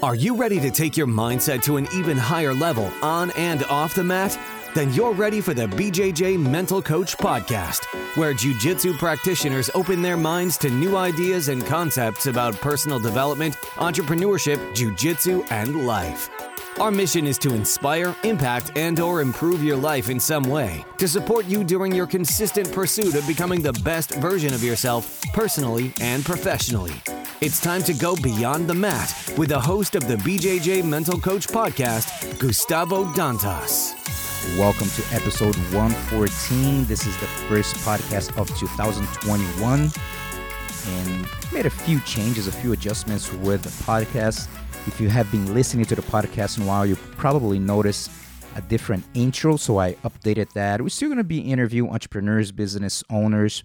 [0.00, 3.96] Are you ready to take your mindset to an even higher level on and off
[3.96, 4.38] the mat?
[4.72, 7.84] Then you're ready for the BJJ Mental Coach Podcast,
[8.16, 14.72] where Jiu-Jitsu practitioners open their minds to new ideas and concepts about personal development, entrepreneurship,
[14.72, 16.47] Jiu-Jitsu, and life.
[16.80, 21.08] Our mission is to inspire, impact, and or improve your life in some way to
[21.08, 26.24] support you during your consistent pursuit of becoming the best version of yourself personally and
[26.24, 26.94] professionally.
[27.40, 31.48] It's time to go beyond the mat with the host of the BJJ Mental Coach
[31.48, 33.96] podcast, Gustavo Dantas.
[34.56, 36.84] Welcome to episode 114.
[36.84, 39.90] This is the first podcast of 2021
[40.86, 44.46] and made a few changes, a few adjustments with the podcast.
[44.86, 48.10] If you have been listening to the podcast in a while, you probably noticed
[48.56, 50.80] a different intro, so I updated that.
[50.80, 53.62] We're still going to be interviewing entrepreneurs, business owners,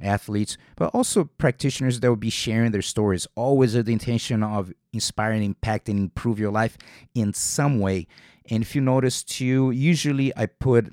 [0.00, 4.72] athletes, but also practitioners that will be sharing their stories, always with the intention of
[4.92, 6.76] inspiring, impact, and improve your life
[7.14, 8.06] in some way.
[8.50, 10.92] And if you notice too, usually I put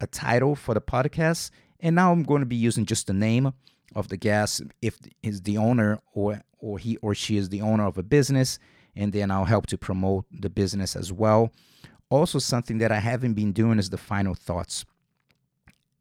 [0.00, 3.52] a title for the podcast, and now I'm going to be using just the name
[3.94, 7.86] of the guest if is the owner or or he or she is the owner
[7.86, 8.58] of a business,
[8.96, 11.52] and then I'll help to promote the business as well.
[12.10, 14.84] Also, something that I haven't been doing is the final thoughts.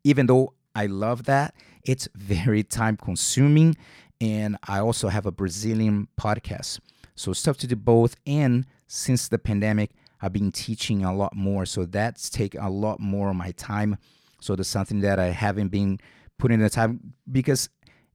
[0.04, 3.76] Even though I love that, it's very time consuming,
[4.20, 6.80] and I also have a Brazilian podcast.
[7.16, 8.16] So it's tough to do both.
[8.26, 11.66] And since the pandemic, I've been teaching a lot more.
[11.66, 13.98] So that's take a lot more of my time.
[14.40, 16.00] So that's something that I haven't been
[16.38, 17.70] putting the time because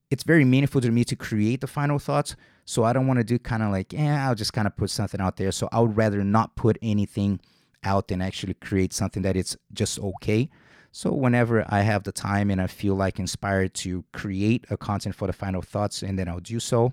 [0.09, 2.35] it's very meaningful to me to create the final thoughts.
[2.69, 4.89] So I don't want to do kind of like, yeah, I'll just kind of put
[4.89, 5.53] something out there.
[5.53, 7.39] So I would rather not put anything
[7.81, 10.49] out than actually create something that it's just okay.
[10.91, 15.15] So whenever I have the time and I feel like inspired to create a content
[15.15, 16.91] for the final thoughts, and then I'll do so.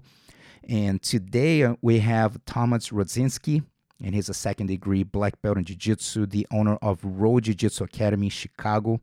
[0.68, 3.64] And today uh, we have Thomas Rodzynski,
[4.00, 8.28] and he's a second degree black belt in jiu-jitsu, the owner of ROL Jiu-Jitsu Academy
[8.28, 9.00] Chicago.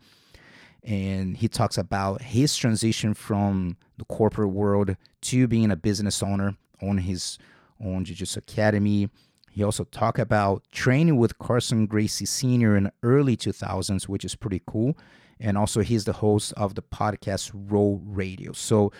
[0.83, 6.55] And he talks about his transition from the corporate world to being a business owner
[6.81, 7.37] on his
[7.83, 9.09] own jiu-jitsu academy.
[9.51, 12.75] He also talked about training with Carlson Gracie Sr.
[12.75, 14.97] in early 2000s, which is pretty cool.
[15.39, 18.53] And also, he's the host of the podcast ROL Radio.
[18.53, 18.91] So,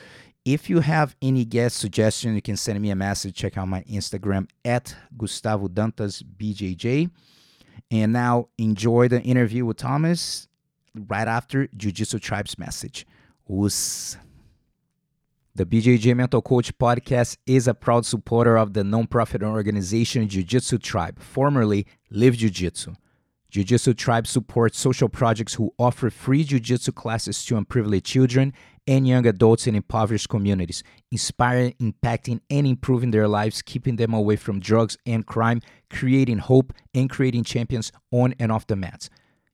[0.44, 3.36] if you have any guest suggestion, you can send me a message.
[3.36, 7.12] Check out my Instagram at Gustavo Dantas BJJ.
[7.92, 10.48] And now enjoy the interview with Thomas
[10.96, 13.06] right after Jiu Jitsu Tribe's message.
[13.48, 14.18] Us.
[15.54, 20.78] The BJJ Mental Coach podcast is a proud supporter of the nonprofit organization Jiu Jitsu
[20.78, 22.94] Tribe, formerly Live Jiu Jitsu.
[23.50, 28.54] Jiu Jitsu Tribe supports social projects who offer free Jiu Jitsu classes to unprivileged children
[28.88, 34.38] and young adults in impoverished communities, inspiring, impacting, and improving their lives, keeping them away
[34.38, 39.10] from drugs and crime, creating hope, and creating champions on and off the mats.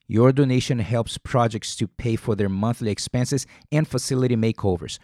[0.05, 4.99] Your donation helps projects to pay for their monthly expenses and facility makeovers.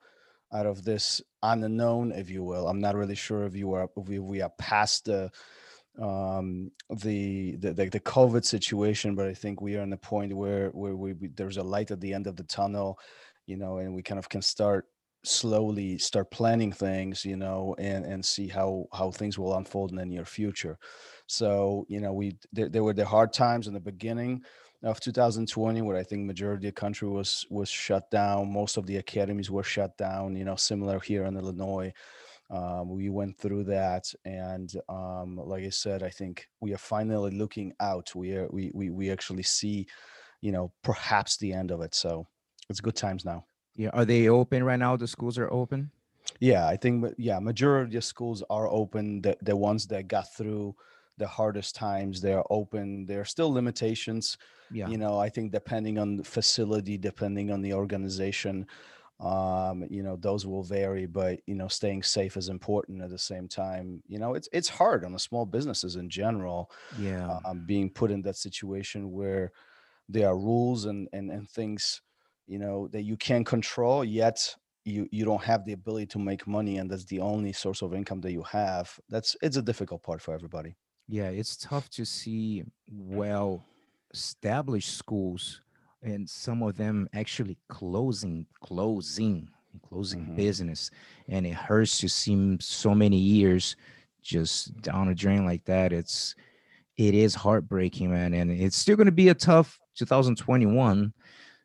[0.56, 2.68] out of this unknown, if you will.
[2.68, 5.30] I'm not really sure if you are if we, are past the
[6.02, 10.68] um the, the the covid situation but i think we are in the point where
[10.72, 13.00] where we, we there's a light at the end of the tunnel
[13.46, 14.88] you know and we kind of can start
[15.24, 19.96] slowly start planning things you know and and see how how things will unfold in
[19.96, 20.78] the near future
[21.28, 24.44] so you know we there, there were the hard times in the beginning
[24.83, 28.86] of 2020 where i think majority of the country was was shut down most of
[28.86, 31.92] the academies were shut down you know similar here in illinois
[32.51, 37.31] um, we went through that and um, like i said i think we are finally
[37.31, 39.88] looking out we are we we, we actually see
[40.42, 42.28] you know perhaps the end of it so
[42.69, 43.44] it's good times now
[43.75, 43.89] Yeah.
[43.94, 44.95] Are they open right now?
[44.98, 45.92] The schools are open.
[46.39, 50.75] yeah i think yeah majority of schools are open the, the ones that got through
[51.18, 54.38] the hardest times they are open there are still limitations
[54.70, 54.92] Yeah.
[54.92, 58.66] you know i think depending on the facility depending on the organization
[59.22, 63.18] um you know those will vary but you know staying safe is important at the
[63.18, 67.36] same time you know it's it's hard on the small businesses in general Yeah.
[67.46, 69.52] um, being put in that situation where
[70.10, 72.02] there are rules and and, and things
[72.48, 76.48] you know that you can't control yet you you don't have the ability to make
[76.48, 80.04] money and that's the only source of income that you have that's it's a difficult
[80.04, 80.76] part for everybody
[81.07, 83.66] Yeah, it's tough to see well
[84.13, 85.62] established schools
[86.02, 89.50] and some of them actually closing, closing,
[89.84, 90.36] closing Mhm.
[90.36, 90.90] business.
[91.28, 93.75] And it hurts to see so many years
[94.22, 95.94] just down a drain like that.
[95.94, 96.36] It's
[96.98, 98.34] it is heartbreaking, man.
[98.34, 101.13] And it's still gonna be a tough 2021.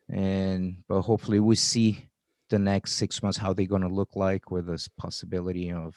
[0.09, 2.09] And but hopefully we see
[2.49, 5.95] the next six months how they're gonna look like with this possibility of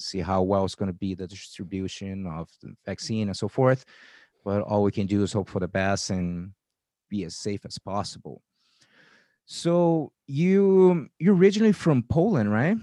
[0.00, 3.84] see how well it's going to be the distribution of the vaccine and so forth.
[4.44, 6.52] But all we can do is hope for the best and
[7.08, 8.42] be as safe as possible.
[9.46, 12.76] So you you're originally from Poland, right?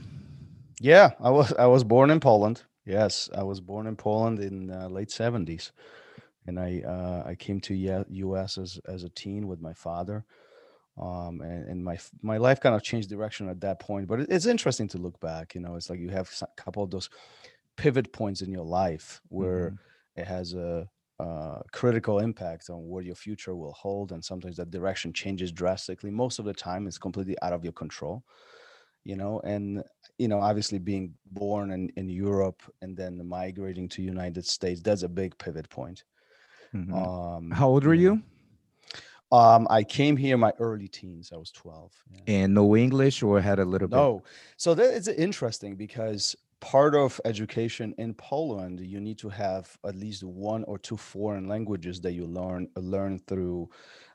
[0.79, 4.69] yeah i was i was born in poland yes i was born in poland in
[4.69, 5.71] uh, late 70s
[6.45, 7.73] and i uh, i came to
[8.35, 10.25] us as as a teen with my father
[10.97, 14.27] um and, and my my life kind of changed direction at that point but it,
[14.29, 17.09] it's interesting to look back you know it's like you have a couple of those
[17.77, 19.77] pivot points in your life where Mhm.
[20.15, 20.89] it has a,
[21.19, 26.11] uh critical impact on what your future will hold and sometimes that direction changes drastically
[26.11, 28.23] most of the time it's completely out of your control
[29.03, 29.83] you know and
[30.17, 35.03] you know obviously being born in, in europe and then migrating to united states that's
[35.03, 36.03] a big pivot point
[36.73, 37.11] Mhm.
[37.11, 38.23] um How old were know, you?
[39.31, 42.19] Um i came here in my early teens i was 12 yeah.
[42.27, 43.95] And no English or had a little bit?
[43.95, 44.23] No.
[44.57, 49.95] So that is interesting because part of education in Poland, you need to have at
[49.95, 53.69] least one or two foreign languages that you learn learn through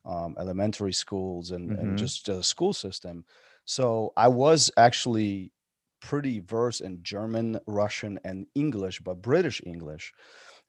[0.05, 1.79] um, elementary schools and, Mhm.
[1.79, 3.25] and just the school system.
[3.65, 5.53] So I was actually
[6.01, 10.13] pretty versed in German, Russian, and English, but British English.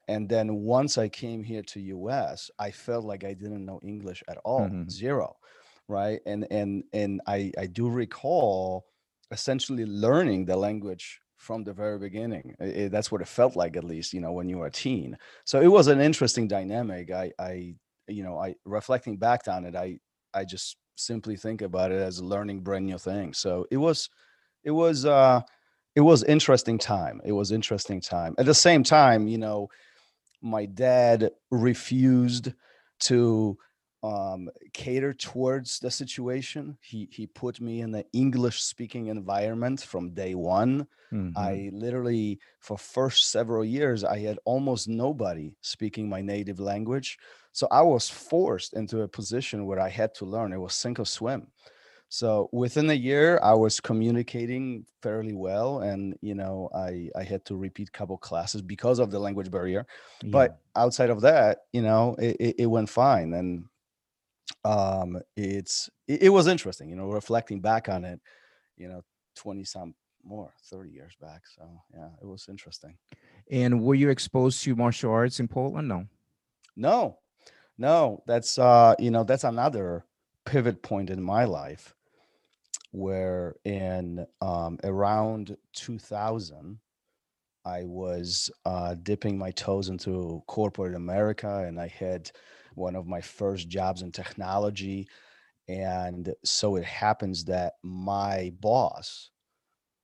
[0.08, 4.22] And then once I came here to US, I felt like I didn't know English
[4.28, 4.90] at all, Mhm.
[4.90, 5.36] zero,
[5.88, 6.20] right?
[6.26, 8.86] And and and I I do recall
[9.30, 12.54] essentially learning the language from the very beginning.
[12.60, 14.70] I- I- that's what it felt like, at least, you know, when you were a
[14.70, 15.16] teen.
[15.44, 17.10] So it was an interesting dynamic.
[17.10, 17.76] I I
[18.08, 19.98] you know, I reflecting back on it, I
[20.34, 23.38] I just simply think about it as learning brand new things.
[23.38, 24.08] So it was
[24.64, 25.42] it was uh
[25.94, 27.20] it was interesting time.
[27.24, 28.34] It was interesting time.
[28.38, 29.68] At the same time, you know,
[30.44, 32.52] my dad refused
[33.00, 33.58] to
[34.02, 36.78] um, cater towards the situation.
[36.82, 40.88] He he put me in the English speaking environment from day one.
[41.10, 41.34] Mhm.
[41.36, 47.18] I literally for first several years I had almost nobody speaking my native language.
[47.52, 50.52] So I was forced into a position where I had to learn.
[50.52, 51.50] It was sink or swim.
[52.14, 57.44] So within a year, I was communicating fairly well, and you know, I I had
[57.46, 59.84] to repeat a couple classes because of the language barrier.
[60.22, 60.30] Yeah.
[60.30, 63.64] But outside of that, you know, it, it, it went fine, and
[64.64, 68.20] um, it's it, it was interesting, you know, reflecting back on it,
[68.76, 69.02] you know,
[69.34, 71.42] twenty some more, thirty years back.
[71.56, 72.96] So yeah, it was interesting.
[73.50, 75.88] and were you exposed to martial arts in Poland?
[75.88, 76.06] No.
[76.76, 77.18] No,
[77.76, 80.04] no, that's uh, you know, that's another
[80.46, 81.93] pivot point in my life
[82.94, 86.78] where in um around 2000
[87.64, 92.30] I was uh dipping my toes into corporate America and I had
[92.76, 95.08] one of my first jobs in technology
[95.66, 99.30] and so it happens that my boss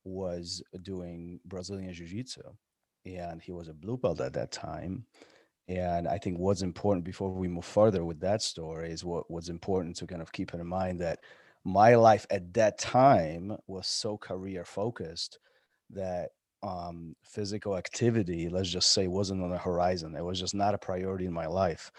[0.03, 2.41] was doing Brazilian jiu-jitsu
[3.05, 5.05] and he was a blue belt at that time
[5.69, 9.47] and I think what's important before we move further with that story is what what's
[9.47, 11.19] important to kind of keep in mind that
[11.63, 15.39] my life at that time was so career focused
[15.91, 16.29] that
[16.63, 20.15] um, physical activity, let's just say, wasn't on the horizon.
[20.15, 21.91] It was just not a priority in my life.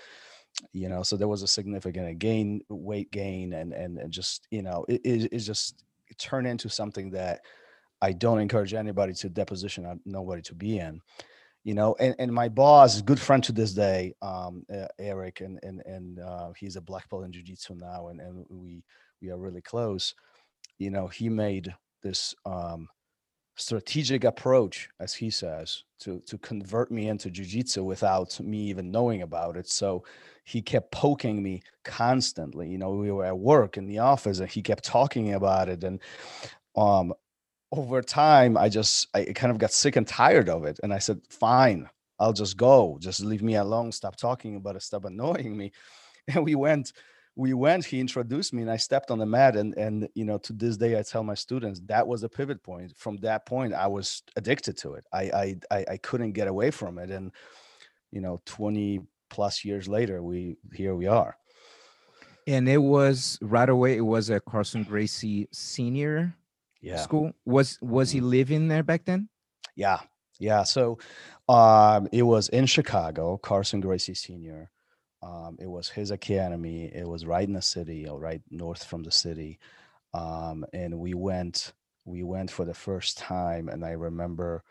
[0.72, 4.62] You know, so there was a significant gain, weight gain, and and, and just you
[4.62, 7.40] know, it, it, just it turned into something that
[8.02, 11.00] I don't encourage anybody to deposition, nobody to be in
[11.64, 15.58] you know and, and my boss good friend to this day um uh, eric and
[15.62, 18.82] and and uh, he's a black belt in jiu-jitsu now and and we
[19.22, 20.14] we are really close
[20.78, 22.88] you know he made this um
[23.56, 29.22] strategic approach as he says to to convert me into jiu-jitsu without me even knowing
[29.22, 29.68] about it.
[29.68, 30.04] So
[30.44, 34.50] he kept poking me constantly you know we were at work in the office and
[34.50, 35.84] he kept talking about it.
[35.84, 36.00] And
[36.76, 37.12] um
[37.72, 40.80] over time i just i kind of got sick and tired of it.
[40.82, 41.88] And i said fine
[42.18, 42.98] i'll just go.
[43.00, 43.92] Just leave me alone.
[43.92, 44.82] Stop talking about it.
[44.82, 45.72] Stop annoying me.
[46.28, 46.92] And we went
[47.34, 50.36] we went he introduced me and i stepped on the mat and and you know
[50.38, 52.92] to this day i tell my students that was a pivot point.
[52.96, 55.06] From that point i was addicted to it.
[55.12, 57.32] I i i couldn't get away from it and
[58.10, 61.36] you know 20 plus years later we here we are.
[62.46, 66.34] And it was right away it was a carlson gracie senior
[66.82, 66.96] yeah.
[66.98, 67.32] school.
[67.46, 68.28] Was was he Mhm.
[68.30, 69.28] living there back then?
[69.76, 70.00] Yeah,
[70.38, 70.64] yeah.
[70.64, 70.98] So
[71.48, 74.68] um, it was in Chicago, Carlson Gracie Sr.
[75.22, 76.90] Um, it was his academy.
[76.92, 79.58] It was right in the city, or right north from the city.
[80.14, 81.72] Um, and we went,
[82.04, 83.68] we went for the first time.
[83.68, 84.64] And I remember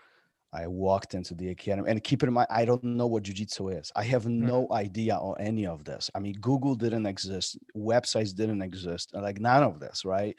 [0.54, 1.90] I walked into the academy.
[1.90, 3.92] And keep in mind, I don't know what jujitsu is.
[3.96, 6.12] I have no idea on any of this.
[6.14, 10.36] I mean, Google didn't exist, websites didn't exist, like none of this, right?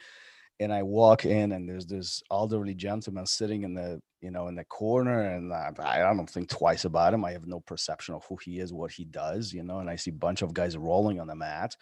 [0.63, 4.55] And I walk in and there's this elderly gentleman sitting in the you know in
[4.55, 7.25] the corner and I, I don't think twice about him.
[7.25, 9.79] I have no perception of who he is, what he does, you know.
[9.79, 11.75] And I see a bunch of guys rolling on the mat,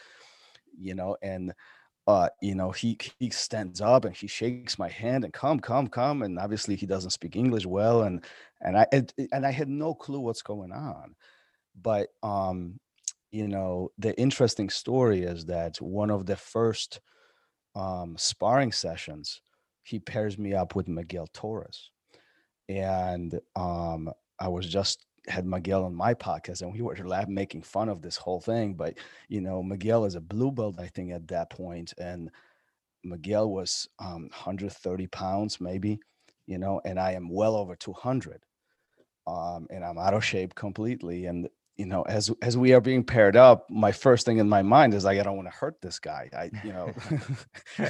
[0.78, 1.54] you know, and
[2.08, 5.88] uh, you know he he stands up and he shakes my hand and come come
[5.88, 8.26] come and obviously he doesn't speak English well and
[8.60, 11.16] and I and, and I had no clue what's going on,
[11.80, 12.80] but um
[13.32, 17.00] you know the interesting story is that one of the first
[17.76, 19.42] um, sparring sessions,
[19.84, 21.92] he pairs me up with Miguel Torres.
[22.70, 27.62] And um, I was just had Miguel on my podcast and we were laugh, making
[27.62, 28.74] fun of this whole thing.
[28.74, 28.98] But,
[29.28, 32.32] you know, Miguel is a blue belt, I think, at that point, And
[33.04, 36.00] Miguel was um, 130 pounds, maybe,
[36.46, 38.44] you know, and I am well over 200.
[39.28, 41.26] Um, and I'm out of shape completely.
[41.26, 44.62] And you know, as as we are being paired up, my first thing in my
[44.62, 46.30] mind is like, I don't want to hurt this guy.
[46.34, 46.94] I, you know,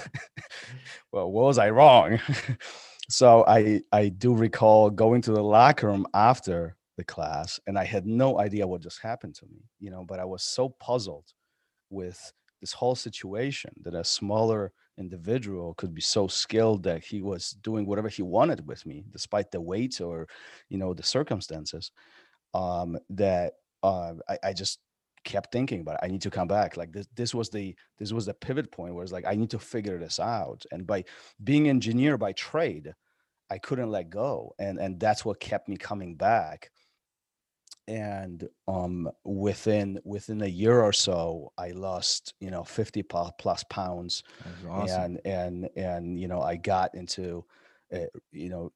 [1.12, 2.20] well, what was I wrong?
[3.10, 7.84] so I I do recall going to the locker room after the class, and I
[7.84, 9.64] had no idea what just happened to me.
[9.80, 11.34] You know, but I was so puzzled
[11.90, 17.52] with this whole situation that a smaller individual could be so skilled that he was
[17.62, 20.28] doing whatever he wanted with me despite the weight or
[20.70, 21.92] you know the circumstances
[22.54, 24.80] um that uh, I, I just
[25.24, 26.00] kept thinking about it.
[26.04, 26.78] I need to come back.
[26.78, 29.50] Like this, this was the this was the pivot point where it's like I need
[29.52, 30.66] to figure this out.
[30.72, 31.06] And by
[31.44, 32.94] being engineer by trade,
[33.50, 36.72] I couldn't let go, and and that's what kept me coming back.
[37.88, 44.24] And um, within within a year or so, I lost you know fifty plus, pounds,
[44.70, 45.02] awesome.
[45.02, 47.44] and and and you know I got into
[47.94, 48.72] uh, you know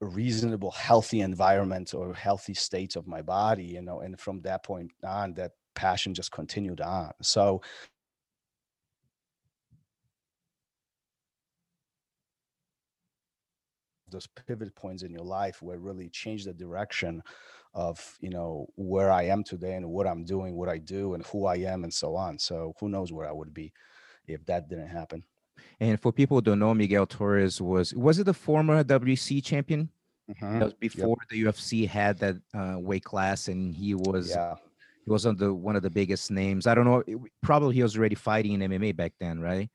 [0.00, 4.90] reasonable healthy environment or healthy states of my body you know and from that point
[5.04, 7.12] on that passion just continued on.
[7.22, 7.62] So
[14.10, 17.22] those pivot points in your life where really change the direction
[17.72, 21.24] of you know where i am today and what i'm doing what i do and
[21.26, 22.38] who i am and so on.
[22.38, 23.72] So who knows where i would be
[24.26, 25.24] if that didn't happen
[25.80, 29.88] and for people who don't know, Miguel Torres was was it the former WEC champion?
[30.30, 30.58] Mhm.
[30.58, 34.54] That was before the UFC had that uh, weight class, and he was yeah
[35.04, 36.66] he was on the one of the biggest names.
[36.66, 37.02] I don't know.
[37.06, 39.70] it- probably he was already fighting in MMA back then, right?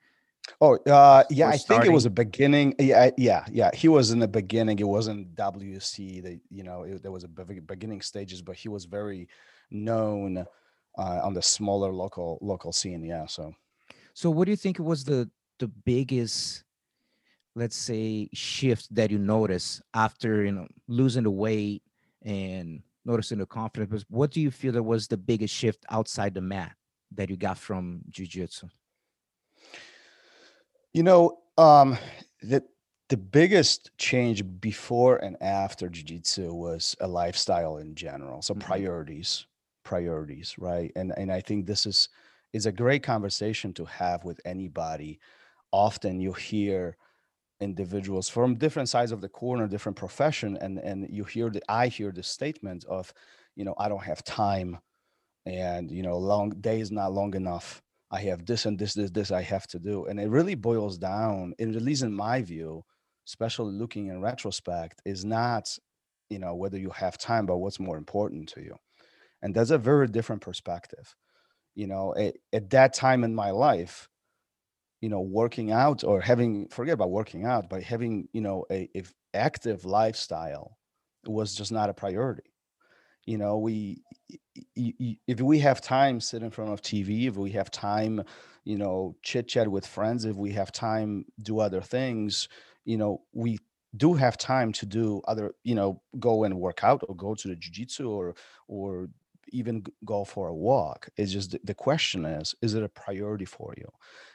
[0.62, 2.76] Oh, uh, yeah, Or I think it was a beginning.
[2.78, 3.72] Yeah, yeah, yeah.
[3.74, 4.78] He was in the beginning.
[4.78, 6.22] It wasn't WEC.
[6.22, 9.28] That you know, it, there was a beginning stages, but he was very
[9.72, 10.46] known
[10.98, 13.04] uh, on the smaller local local scene.
[13.04, 13.26] Yeah.
[13.26, 13.56] So
[14.14, 16.64] So, what do you think was the the biggest,
[17.56, 21.84] let's say, shift that you noticed after you know losing the weight
[22.24, 23.92] and noticing the confidence?
[23.92, 26.76] was- What do you feel that was the biggest shift outside the mat
[27.12, 28.70] that you got from jujitsu?
[30.94, 31.98] you know, um,
[32.42, 32.64] the
[33.10, 38.42] the biggest change before and after jiu-jitsu was a lifestyle in general.
[38.42, 38.60] So Mhm.
[38.62, 39.46] priorities,
[39.84, 40.92] priorities, right?
[40.96, 42.10] And and I think this is
[42.54, 45.20] is a great conversation to have with anybody.
[45.76, 46.96] Often you hear
[47.60, 51.88] individuals from different sides of the corner, different profession, and and you hear the I
[51.88, 53.14] hear the statement of,
[53.58, 54.80] you know, I don't have time,
[55.46, 57.82] and you know, long day is not long enough.
[58.12, 60.98] I have this and this, this, this I have to do, and it really boils
[60.98, 62.84] down, and at least in my view,
[63.28, 65.78] especially looking in retrospect, is not
[66.30, 68.76] you know whether you have time but what's more important to you.
[69.42, 71.16] And that's a very different perspective.
[71.76, 74.08] You know at, at that time in my life
[75.06, 78.90] you know working out or having forget about working out but having you know a,
[78.96, 79.04] a
[79.36, 80.80] active lifestyle
[81.28, 82.50] was just not a priority.
[83.28, 84.02] You know we
[84.76, 88.24] if we have time sit in front of tv if we have time
[88.64, 92.48] you know chit chat with friends if we have time do other things
[92.92, 93.60] you know we
[93.98, 97.48] do have time to do other you know go and work out or go to
[97.48, 98.36] the jiu-jitsu or
[98.68, 99.08] or
[99.50, 101.10] even go for a walk.
[101.18, 103.90] It's just the question is is it a priority for you?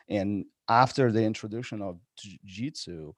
[0.08, 3.12] And after the introduction of jiu-jitsu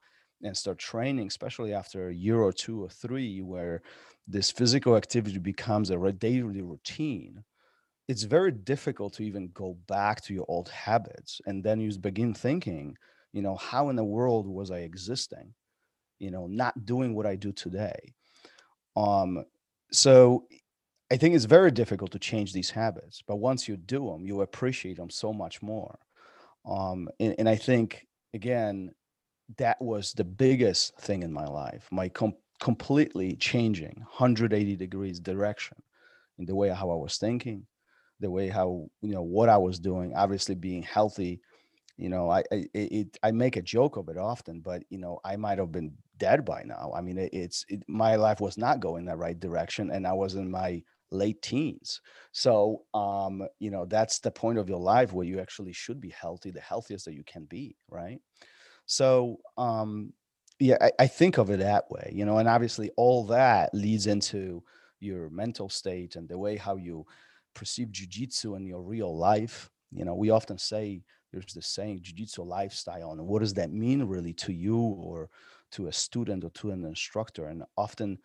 [0.44, 3.82] and start training especially after a year or two or three where
[4.28, 7.44] this physical activity becomes a daily routine
[8.08, 12.34] it's very difficult to even go back to your old habits and then you begin
[12.34, 12.96] thinking
[13.32, 15.54] you know how in the world was i existing
[16.20, 18.14] you know not doing what i do today.
[18.96, 19.44] Um
[19.92, 20.46] so
[21.12, 24.42] i think it's very difficult to change these habits but once you do them you
[24.42, 25.98] appreciate them so much more
[26.66, 28.90] um and, and i think again
[29.58, 35.76] that was the biggest thing in my life my com- completely changing 180 degrees direction
[36.38, 37.66] in the way how i was thinking
[38.20, 41.40] the way how you know what i was doing obviously being healthy
[41.96, 45.18] you know i I, it, I make a joke of it often but you know
[45.24, 46.92] i might have been dead by now.
[46.94, 50.12] I mean it, it's it, my life was not going the right direction and i
[50.12, 50.80] was in my
[51.12, 52.00] late teens.
[52.32, 56.10] So um you know that's the point of your life where you actually should be
[56.10, 58.20] healthy the healthiest that you can be right?
[58.86, 60.12] So um
[60.58, 64.06] yeah I, I think of it that way you know and obviously all that leads
[64.06, 64.62] into
[65.00, 67.04] your mental state and the way how you
[67.54, 69.70] perceive jujitsu in your real life.
[69.90, 71.02] You know we often say
[71.32, 75.30] there's this saying jiu-jitsu lifestyle and what does that mean really to you or
[75.72, 77.46] to a student or to an instructor?
[77.46, 78.18] And often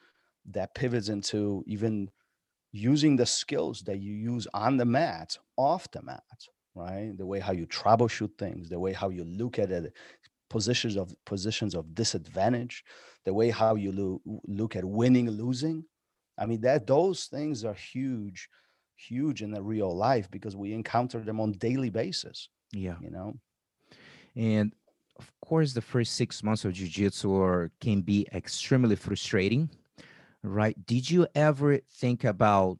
[0.51, 2.09] that pivots into even
[2.77, 6.23] using the skills that you use on the mat off the mat
[6.77, 7.17] right?
[7.17, 9.93] The way how you troubleshoot things the way how you look at it
[10.49, 12.83] positions of positions of disadvantage
[13.25, 15.83] the way how you lo- look at winning losing.
[16.37, 18.47] I mean that those things are huge
[18.95, 22.95] huge in the real life because we encounter them on daily basis yeah.
[23.01, 23.35] you know?
[24.35, 24.73] And
[25.19, 29.69] of course the first six months of jiu-jitsu can be extremely frustrating
[30.43, 30.75] right?
[30.85, 32.79] Did you ever think about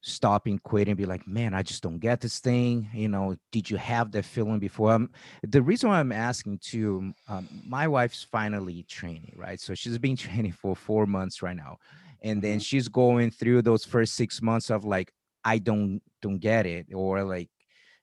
[0.00, 3.36] stopping quitting be like man i just don't get this thing you know?
[3.50, 4.92] Did you have that feeling before?
[4.92, 5.10] Um,
[5.42, 9.60] the reason why i'm asking too um, my wife's finally training right?
[9.60, 11.78] So she's been training for four months right now
[12.22, 12.60] and then mm-hmm.
[12.60, 15.12] she's going through those first six months of like
[15.44, 17.50] i don't don't get it or like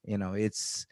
[0.03, 0.85] you know it's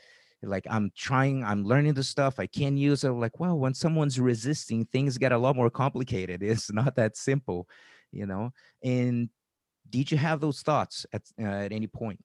[0.43, 4.19] like i'm trying i'm learning the stuff i can't use it like well when someone's
[4.19, 7.67] resisting things get a lot more complicated it's not that simple
[8.13, 8.53] you know?
[8.83, 9.29] And
[9.89, 12.23] did you have those thoughts at, uh, at any point?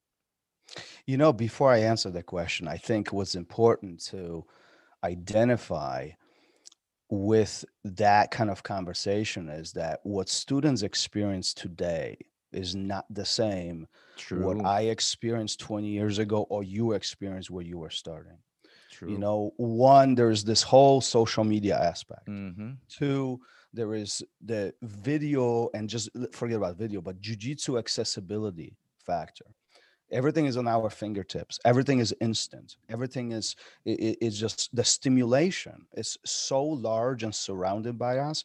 [1.06, 4.44] You know before i answer the question i think what's important to
[5.02, 6.10] identify
[7.08, 12.18] with that kind of conversation is that what students experience today
[12.52, 14.44] is not the same True.
[14.44, 18.38] what I experienced 20 years ago or you experienced where you were starting.
[18.90, 19.10] True.
[19.10, 22.26] You know, one, there's this whole social media aspect.
[22.26, 22.72] Mm-hmm.
[22.88, 23.40] Two,
[23.72, 29.44] there is the video and just forget about video, but jujitsu accessibility factor.
[30.10, 31.60] Everything is on our fingertips.
[31.66, 32.76] Everything is instant.
[32.88, 38.42] Everything is is just the stimulation is so large and surrounded by us.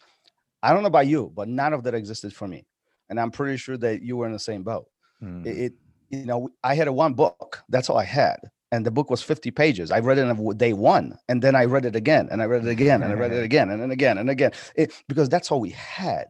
[0.61, 2.65] I don't know about you, but none of that existed for me
[3.09, 4.87] and I'm pretty sure that you were in the same boat.
[5.21, 5.45] Mm.
[5.45, 5.73] It, it,
[6.09, 7.63] you know, I had a one book.
[7.69, 8.37] That's all I had,
[8.71, 9.91] and the book was 50 pages.
[9.91, 12.65] I read it on day one, and then I read it again, and I read
[12.65, 15.51] it again, and I read it again, and then again and again, it, because that's
[15.51, 16.25] all we had.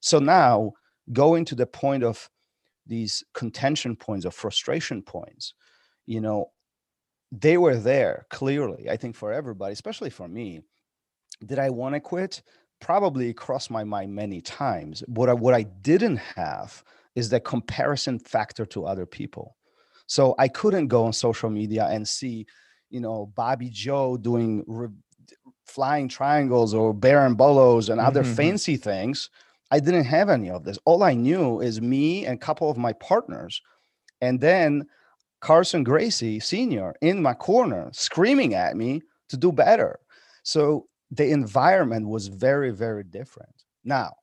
[0.00, 0.72] So now,
[1.12, 2.28] going to the point of
[2.86, 5.54] these contention points or frustration points,
[6.06, 6.50] you know,
[7.32, 8.88] they were there clearly.
[8.90, 10.60] I think for everybody, especially for me.
[11.44, 12.42] Did I want to quit?
[12.84, 15.02] Probably crossed my mind many times.
[15.06, 19.56] What I, what I didn't have is the comparison factor to other people.
[20.06, 22.46] So I couldn't go on social media and see,
[22.90, 24.88] you know, Bobby Joe doing re-
[25.66, 28.34] flying triangles or berimbolos and other mm-hmm.
[28.34, 29.30] fancy things.
[29.70, 30.78] I didn't have any of this.
[30.84, 33.62] All I knew is me and a couple of my partners.
[34.20, 34.86] And then
[35.40, 36.94] Carlson Gracie Sr.
[37.00, 40.00] in my corner screaming at me to do better.
[40.42, 43.54] So the environment was very, very different.
[43.84, 44.14] Now,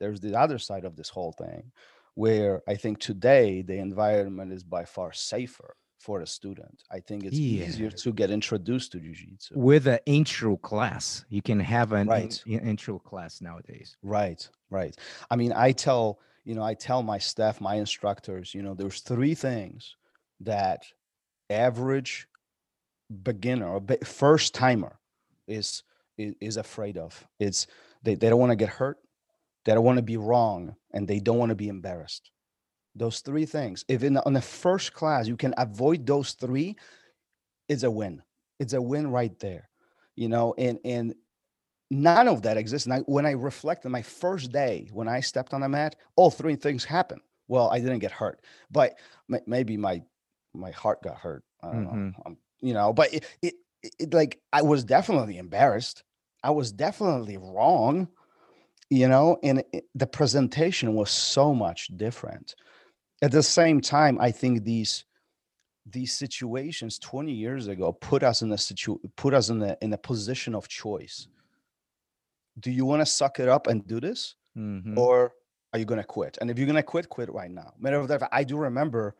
[0.00, 1.72] there's the other side of this whole thing
[2.14, 6.82] where I think today the environment is by far safer for a student.
[6.90, 7.64] I think it's Yeah.
[7.66, 9.58] easier to get introduced to jiu-jitsu.
[9.58, 12.42] with an intro class you can have an Right.
[12.46, 14.94] in- intro class nowadays Right, right.
[15.30, 19.00] I mean, I tell, you know, I tell my staff, my instructors, you know, there's
[19.00, 19.96] three things
[20.40, 20.84] that
[21.50, 22.28] average
[23.22, 24.98] beginner or first timer
[25.46, 25.82] is,
[26.18, 27.26] is afraid of.
[27.38, 27.66] It's
[28.02, 28.98] they, they don't want to get hurt,
[29.64, 32.30] they don't want to be wrong, and they don't want to be embarrassed.
[32.94, 33.84] Those three things.
[33.88, 36.76] If in the, on the first class you can avoid those three,
[37.68, 38.22] it's a win.
[38.60, 39.68] It's a win right there.
[40.14, 41.14] You know, and and
[41.90, 42.86] none of that exists.
[42.86, 45.96] And I, when I reflect on my first day when I stepped on the mat,
[46.16, 47.22] all three things happened.
[47.48, 48.94] Well, I didn't get hurt, but
[49.28, 50.02] ma- maybe my
[50.54, 51.42] my heart got hurt.
[51.62, 51.90] I don't know.
[52.26, 53.54] Um, you know, but it, it,
[53.98, 56.03] it like I was definitely embarrassed.
[56.44, 58.08] I was definitely wrong.
[58.90, 62.54] You know, and it, the presentation was so much different.
[63.22, 65.04] At the same time, I think these
[65.86, 69.92] these situations 20 years ago put us in a situ put us in a in
[69.92, 71.28] a position of choice
[72.58, 74.96] do you want to suck it up and do this Mhm.
[74.96, 75.32] or
[75.72, 77.98] are you going to quit and if you're going to quit quit right now matter
[77.98, 79.14] of fact i do remember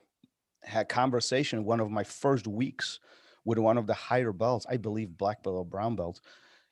[0.63, 2.99] had conversation one of my first weeks
[3.45, 6.23] with one of the higher belts i believe black belt or brown belt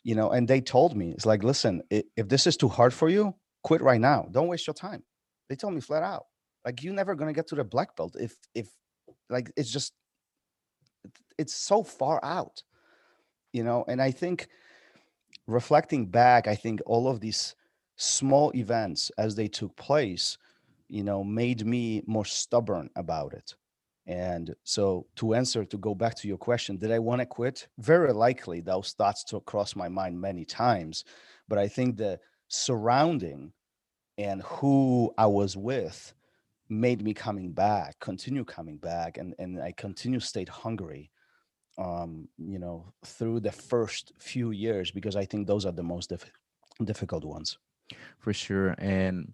[0.05, 3.09] you know and they told me it's like listen if this is too hard for
[3.09, 4.27] you quit right now.
[4.33, 5.05] Don't waste your time.
[5.49, 6.25] They told me flat out
[6.65, 8.69] like you're never to get to the black belt if if
[9.29, 9.93] like it's just
[11.38, 12.62] it's so far out
[13.53, 14.49] you know and i think
[15.47, 17.55] reflecting back i think all of these
[17.97, 20.38] small events as they took place
[20.88, 23.55] you know made me more stubborn about it
[24.07, 27.69] and so to answer to go back to your question did i want to quit
[27.79, 31.05] very likely those thoughts took cross my mind many times
[31.49, 33.53] but i think the surrounding
[34.19, 36.15] and who i was with
[36.69, 41.11] made me coming back continue coming back and and i continue stayed hungry
[41.79, 46.09] um you know through the first few years because i think those are the most
[46.09, 46.33] diff-
[46.85, 47.57] difficult ones
[48.19, 48.75] for sure.
[48.79, 49.33] And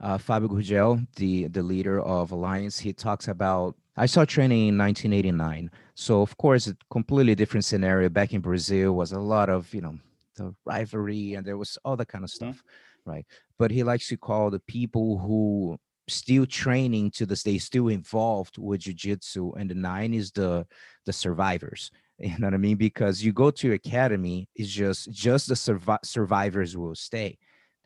[0.00, 3.76] uh, Fabio Gurgel, the the leader of Alliance, he talks about.
[3.98, 8.08] I saw training in 1989, so of course, a completely different scenario.
[8.10, 9.98] Back in Brazil, was a lot of you know
[10.36, 12.62] the rivalry, and there was all that kind of stuff,
[13.06, 13.24] right?
[13.58, 15.78] But he likes to call the people who
[16.08, 20.66] still training to this day, still involved with jiu-jitsu and the nine is the
[21.04, 21.90] the survivors.
[22.18, 22.78] You know what I mean?
[22.78, 27.36] Because you go to academy, it's just just the survi- survivors will stay.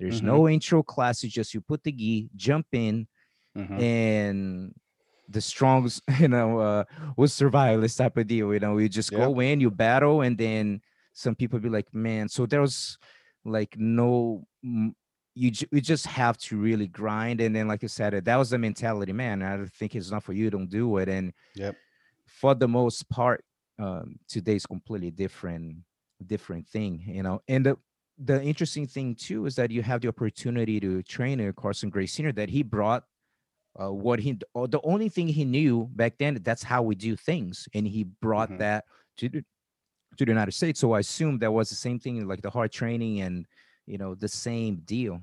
[0.07, 0.23] There's Mhm.
[0.23, 1.25] no intro class.
[1.25, 3.09] It's just you put the gi, jump in,
[3.55, 3.83] Mhm.
[3.83, 4.75] and
[5.29, 6.85] the strongest, you know, uh,
[7.17, 8.53] will survive this type of deal.
[8.53, 10.83] You know, you just go in, you battle, and then
[11.13, 12.29] some people be like, man.
[12.29, 12.99] So there was
[13.45, 14.93] like no, you
[15.35, 19.13] you just have to really grind, and then like you said, that was the mentality,
[19.13, 19.43] man.
[19.43, 20.51] I think it's not for you.
[20.51, 21.81] Don't do it, and Yep.
[22.27, 23.45] for the most part,
[23.79, 25.79] um, today's completely different,
[26.27, 27.41] different thing, you know.
[27.49, 27.77] And the
[28.23, 32.07] the interesting thing too is that you have the opportunity to train a Carson Gray
[32.07, 33.05] Senior that he brought
[33.81, 37.69] uh, what he the only thing he knew back then that's how we do things,
[37.75, 38.59] and he brought Mhm.
[38.59, 38.85] that
[39.19, 39.43] to to
[40.25, 40.81] the United States.
[40.81, 43.47] So I assume that was the same thing, like the hard training and
[43.87, 45.23] you know the same deal.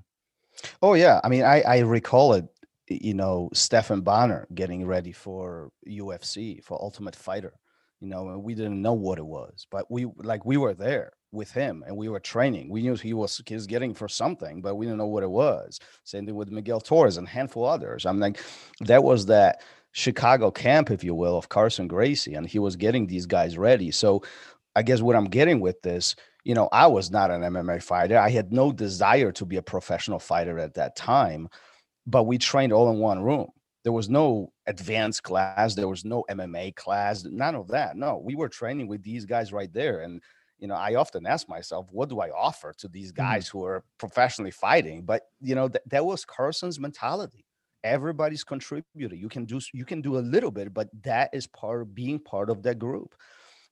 [0.82, 2.46] Oh yeah, I mean, I I recall it.
[2.90, 7.60] You know, Stephan Bonnar getting ready for UFC for Ultimate Fighter.
[8.00, 11.12] You know, and we didn't know what it was, but we like we were there
[11.38, 12.70] with him and we were training.
[12.70, 15.32] We knew he was he was getting for something, but we didn't know what it
[15.32, 15.80] was.
[16.04, 18.06] Same thing with Miguel Torres and a handful others.
[18.06, 18.42] I'm like,
[18.82, 19.62] that was that
[19.94, 23.92] Chicago camp, if you will, of Carlson Gracie, and he was getting these guys ready.
[23.92, 24.24] So,
[24.76, 26.16] I guess what I'm getting with this
[26.48, 28.18] you know, I was not an MMA fighter.
[28.18, 31.50] I had no desire to be a professional fighter at that time,
[32.06, 33.50] but we trained all in one room.
[33.84, 37.98] There was no advanced class, there was no MMA class, none of that.
[37.98, 40.00] No, we were training with these guys right there.
[40.00, 40.22] And,
[40.60, 43.24] you know, I often ask myself, what do I offer to these mm-hmm.
[43.24, 45.04] guys who are professionally fighting?
[45.04, 47.46] But, you know, th- that was Carlson's mentality.
[47.84, 49.20] Everybody's contributing.
[49.20, 52.20] You can do you can do a little bit, but that is part of being
[52.20, 53.16] part of that group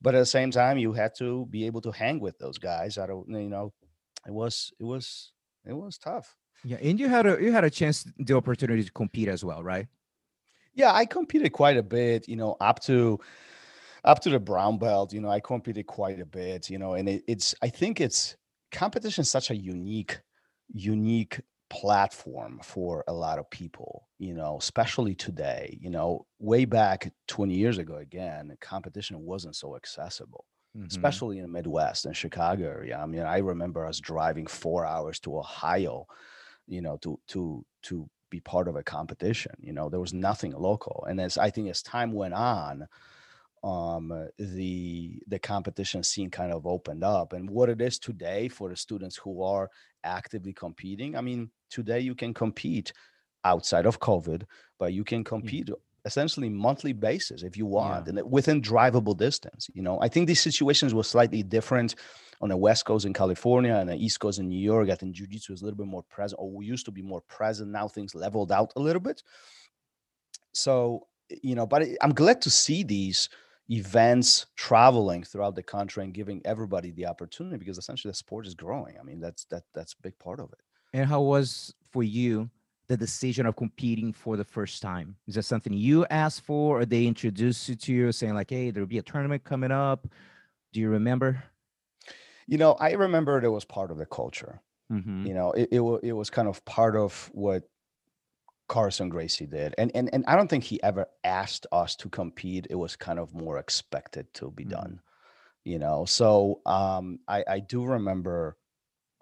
[0.01, 2.97] but at the same time you had to be able to hang with those guys
[2.97, 3.73] i don't you know
[4.27, 5.31] it was it was
[5.65, 8.91] it was tough Yeah, and you had a you had a chance, the opportunity to
[8.91, 9.87] compete as well, right?
[10.73, 13.19] yeah i competed quite a bit you know up to
[14.05, 17.09] up to the brown belt you know i competed quite a bit you know and
[17.09, 18.37] it, it's i think it's
[18.71, 20.21] competition is such a unique
[20.69, 27.11] unique platform for a lot of people you know especially today you know way back
[27.27, 31.21] 20 years ago again competition wasn't so accessible Mhm.
[31.21, 32.99] especially in the Midwest and Chicago area.
[32.99, 36.05] I mean, I remember us driving four hours to Ohio,
[36.67, 39.53] you know, to to to be part of a competition.
[39.59, 41.05] You know, there was nothing local.
[41.07, 42.87] And as I think as time went on,
[43.65, 48.69] um, the the competition scene kind of opened up and what it is today for
[48.69, 49.69] the students who are
[50.03, 52.93] actively competing i mean today you can compete
[53.43, 54.43] outside of covid
[54.77, 55.69] but you can compete
[56.05, 58.19] essentially monthly basis if you want yeah.
[58.19, 59.99] and within drivable distance you know?
[59.99, 61.95] I think these situations were slightly different
[62.41, 64.91] on the west coast in california and the east coast in new york.
[64.91, 67.21] I think jiu-jitsu is a little bit more present or we used to be more
[67.21, 67.71] present.
[67.71, 69.23] Now things leveled out a little bit.
[70.51, 73.29] So you know but i'm glad to see these
[73.69, 78.53] events traveling throughout the country and giving everybody the opportunity because essentially the sport is
[78.53, 78.95] growing.
[78.99, 80.59] I mean that's that that's a big part of it.
[80.93, 82.49] And how was for you
[82.87, 85.15] the decision of competing for the first time?
[85.27, 88.71] Is that something you asked for or they introduced you to you saying like hey
[88.71, 90.07] there'll be a tournament coming up.
[90.73, 91.43] Do you remember?
[92.47, 94.61] You know i remember it was part of the culture.
[94.91, 95.25] Mm-hmm.
[95.25, 97.63] you know it, it, it was kind of part of what
[98.67, 99.75] Carlson Gracie did.
[99.77, 102.67] And and and I don't think he ever asked us to compete.
[102.69, 104.71] It was kind of more expected to be mm-hmm.
[104.71, 104.99] done.
[105.63, 108.57] You know, so um I, I do remember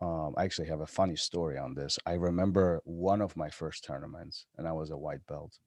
[0.01, 1.99] um I actually have a funny story on this.
[2.05, 5.57] I remember one of my first tournaments and I was a white belt.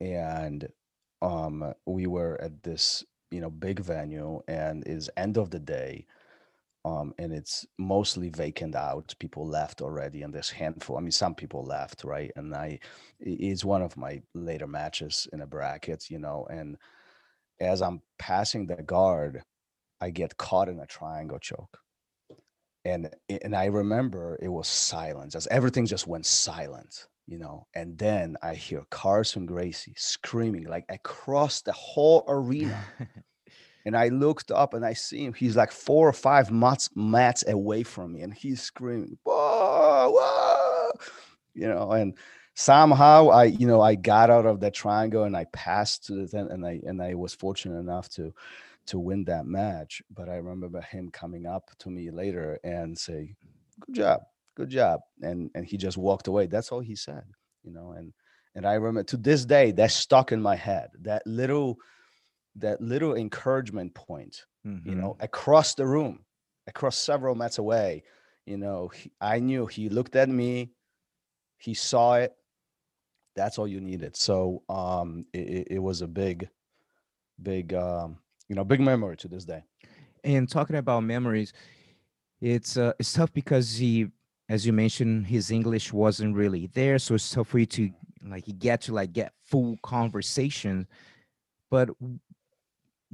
[0.00, 0.68] And
[1.20, 6.06] um we were at this, you know, big venue and is end of the day
[6.84, 9.14] um, and it's mostly vacant out.
[9.18, 10.96] People left already, and there's handful.
[10.96, 12.32] I mean, some people left, right?
[12.34, 12.80] And I,
[13.20, 16.46] it's one of my later matches in a bracket, you know.
[16.50, 16.76] And
[17.60, 19.42] as I'm passing the guard,
[20.00, 21.78] I get caught in a triangle choke,
[22.84, 27.68] and and I remember it was silence, as everything just went silent, you know.
[27.74, 32.84] And then I hear Carlson Gracie screaming like across the whole arena.
[33.84, 35.32] And I looked up and I see him.
[35.34, 40.90] He's like four or five mats, mats away from me, and he's screaming, whoa, whoa,
[41.54, 41.92] you know.
[41.92, 42.16] And
[42.54, 46.28] somehow I, you know, I got out of that triangle and I passed to the
[46.28, 48.32] tent, and I and I was fortunate enough to
[48.86, 50.02] to win that match.
[50.10, 53.34] But I remember him coming up to me later and say,
[53.80, 54.20] "Good job,
[54.56, 56.46] good job," and and he just walked away.
[56.46, 57.24] That's all he said,
[57.62, 57.92] you know.
[57.92, 58.12] And
[58.54, 60.90] and I remember to this day that stuck in my head.
[61.00, 61.78] That little
[62.56, 64.88] that little encouragement point, mm-hmm.
[64.88, 65.24] you know, mm-hmm.
[65.24, 66.24] across the room,
[66.66, 68.04] across several mats away.
[68.46, 70.72] You know, he, I knew he looked at me,
[71.58, 72.34] he saw it.
[73.34, 74.16] That's all you needed.
[74.16, 76.48] So um, it, it was a big,
[77.42, 79.62] big, um, you know, big memory to this day.
[80.24, 81.52] And talking about memories,
[82.40, 84.08] it's uh, it's tough because he,
[84.48, 87.90] as you mentioned, his English wasn't really there, so it's tough for you to
[88.24, 90.86] like you get to like get full conversation.
[91.70, 91.90] But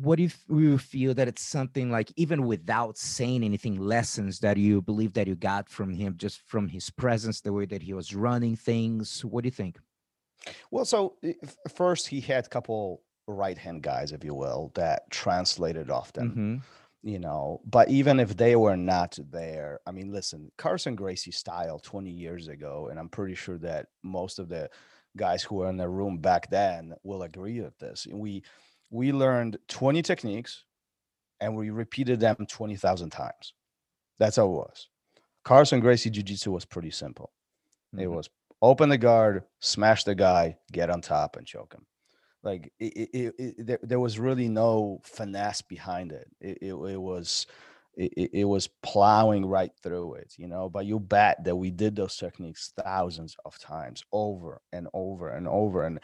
[0.00, 4.80] what if you feel that it's something like even without saying anything lessons that you
[4.80, 8.14] believe that you got from him just from his presence the way that he was
[8.14, 9.78] running things what do you think
[10.70, 11.16] well so
[11.74, 16.56] first he had a couple right hand guys if you will that translated often mm-hmm.
[17.02, 21.78] you know but even if they were not there i mean listen carlson gracie style
[21.80, 24.70] 20 years ago and i'm pretty sure that most of the
[25.16, 28.42] guys who were in the room back then will agree with this we
[28.90, 30.64] we learned 20 techniques
[31.40, 33.54] and we repeated them 20,000 times.
[34.18, 34.88] That's how it was.
[35.44, 37.30] Carlson Gracie Jiu Jitsu was pretty simple.
[37.94, 38.04] Mm-hmm.
[38.04, 38.28] It was
[38.60, 41.86] open the guard, smash the guy, get on top, and choke him.
[42.42, 46.28] Like it, it, it, there, there was really no finesse behind it.
[46.40, 47.46] It, it, was
[47.96, 50.68] it, it was plowing right through it, you know.
[50.68, 55.48] But you bet that we did those techniques thousands of times over and over and
[55.48, 55.84] over.
[55.84, 55.98] And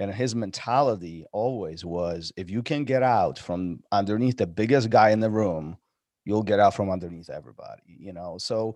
[0.00, 5.10] and his mentality always was if you can get out from underneath the biggest guy
[5.10, 5.76] in the room
[6.24, 8.74] you'll get out from underneath everybody you know so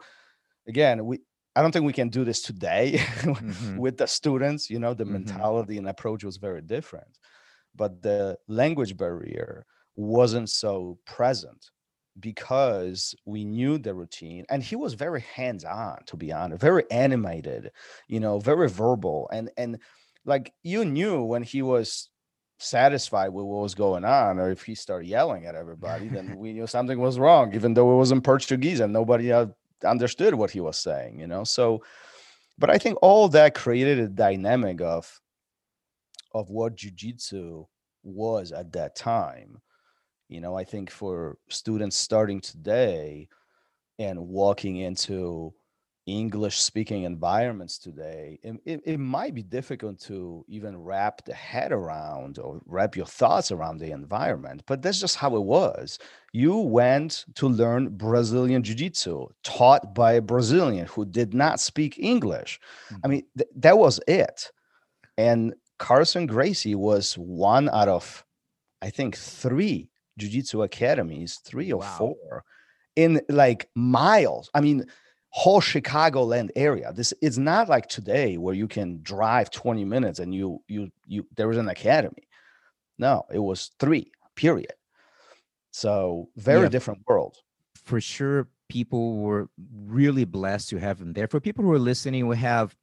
[0.68, 1.18] again we
[1.56, 3.76] i don't think we can do this today mm-hmm.
[3.78, 5.14] with the students you know the mm-hmm.
[5.14, 7.18] mentality and approach was very different
[7.74, 11.70] but the language barrier wasn't so present
[12.20, 16.84] because we knew the routine and he was very hands on to be honest very
[16.90, 17.72] animated
[18.06, 19.78] you know very verbal and and
[20.24, 22.08] like you knew when he was
[22.58, 26.52] satisfied with what was going on, or if he started yelling at everybody, then we
[26.52, 29.46] knew something was wrong, even though it was in Portuguese and nobody uh,
[29.84, 31.44] understood what he was saying, you know.
[31.44, 31.82] So,
[32.58, 35.20] but I think all that created a dynamic of
[36.32, 37.66] of what jujitsu
[38.02, 39.60] was at that time.
[40.28, 43.28] You know, I think for students starting today
[43.98, 45.54] and walking into
[46.06, 51.72] English speaking environments today, it, it, it, might be difficult to even wrap the head
[51.72, 55.98] around or wrap your thoughts around the environment, but that's just how it was.
[56.32, 61.98] You went to learn Brazilian Jiu Jitsu, taught by a Brazilian who did not speak
[61.98, 62.60] English.
[62.86, 62.96] Mm-hmm.
[63.02, 64.50] I mean, th- that was it.
[65.16, 68.24] And Carlson Gracie was one out of
[68.82, 69.88] I think three
[70.18, 71.96] jiu-jitsu academies, three or Wow.
[71.98, 72.44] four
[72.96, 74.50] in like miles.
[74.54, 74.84] I mean,
[75.36, 76.92] whole Chicagoland area.
[76.92, 81.26] This it's not like today where you can drive 20 minutes and you you you
[81.36, 82.28] there was an academy.
[82.98, 84.72] No, it was three, period.
[85.72, 86.68] So very Yeah.
[86.68, 87.36] different world.
[87.84, 89.48] for sure people were
[89.98, 91.28] really blessed to have him there.
[91.28, 92.74] For people who are listening, we have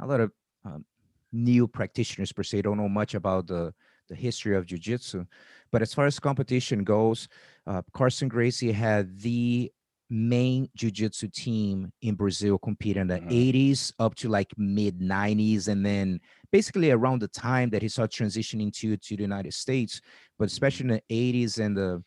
[0.00, 0.30] a lot of
[0.64, 0.84] um,
[1.32, 3.74] new practitioners per se don't know much about the
[4.08, 5.24] the history of jiu-jitsu
[5.72, 7.26] but as far as competition goes
[7.66, 9.72] uh, carlson gracie had the
[10.10, 13.30] main jiu-jitsu team in brazil competed in the Mhm.
[13.30, 16.20] 80s up to like mid 90s and then
[16.52, 20.00] basically around the time that he started transitioning to to the united states
[20.38, 22.04] but especially in the 80s and the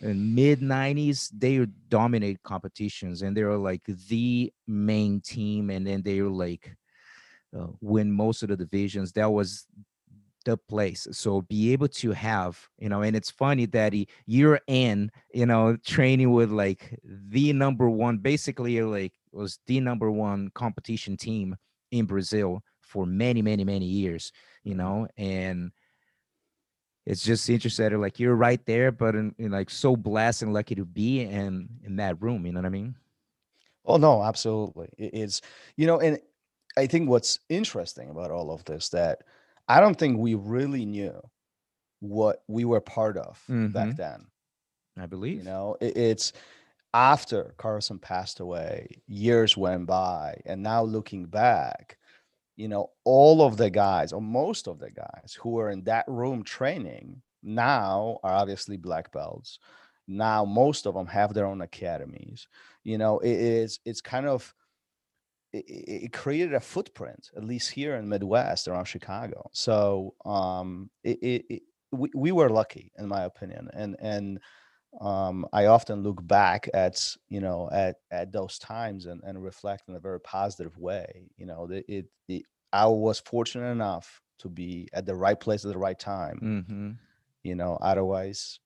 [0.00, 6.02] mid 90s they would dominate competitions and they were like the main team and then
[6.02, 6.74] they were like
[7.56, 9.66] uh, win most of the divisions that was
[10.44, 14.60] the place so be able to have you know and it's funny that he, you're
[14.66, 20.50] in you know training with like the number one basically like was the number one
[20.54, 21.56] competition team
[21.90, 24.32] in brazil for many many many years
[24.64, 24.76] you Mhm.
[24.76, 25.72] know and
[27.06, 30.52] it's just interesting that, like you're right there but in, in like so blessed and
[30.52, 32.94] lucky to be in in that room you know what i mean
[33.84, 34.88] Oh no, absolutely.
[34.98, 35.40] It's
[35.76, 36.18] you know, and
[36.76, 39.22] I think what's interesting about all of this that
[39.68, 41.20] I don't think we really knew
[42.00, 43.96] what we were part of back Mhm.
[43.96, 44.26] then.
[44.98, 46.32] i believe You know, it, it's
[46.94, 51.98] after Carlson passed away, years went by, and now looking back,
[52.56, 56.04] you know, all of the guys, or most of the guys who were in that
[56.08, 59.58] room training now are obviously black belts.
[60.08, 62.48] Now most of them have their own academies.
[62.84, 64.54] You know, it is it's kind of
[65.58, 69.50] it, it created a footprint, at least here in Midwest around Chicago.
[69.52, 71.62] So um it, it,
[71.92, 73.68] we, we were lucky in my opinion.
[73.72, 74.40] And and
[75.00, 79.88] um, I often look back at you know at at those times and, and reflect
[79.88, 81.30] in a very positive way.
[81.36, 85.72] You know, it, it I was fortunate enough to be at the right place at
[85.72, 86.40] the right time.
[86.40, 86.92] hmm
[87.42, 88.60] You know, otherwise,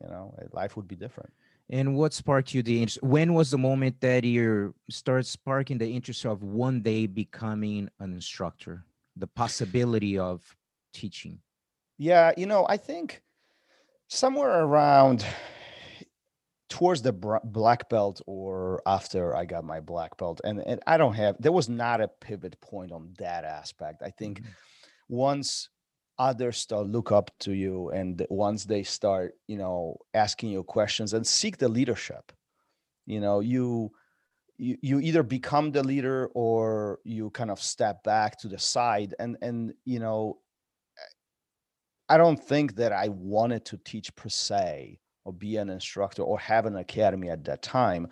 [0.00, 1.32] you know, life would be different.
[1.70, 5.88] And what sparked you the interest when was the moment that you start sparking the
[5.88, 8.84] interest of one day becoming an instructor
[9.16, 10.56] the possibility of
[10.92, 11.40] teaching
[11.98, 13.22] Yeah, you know, I think
[14.08, 15.24] somewhere around
[16.68, 21.14] towards the black belt or after I got my black belt, and, and I don't
[21.14, 24.02] have there was not a pivot point on that aspect.
[24.02, 24.54] I think Mhm.
[25.08, 25.68] once
[26.18, 31.12] others start look up to you and once they start you know asking you questions
[31.12, 32.32] and seek the leadership.
[33.06, 33.92] You know you
[34.56, 39.14] you, you either become the leader or you kind of step back to the side
[39.18, 40.38] and and you know
[42.08, 46.38] i don't think that i wanted to teach per se or be an instructor or
[46.38, 48.06] have an academy at that time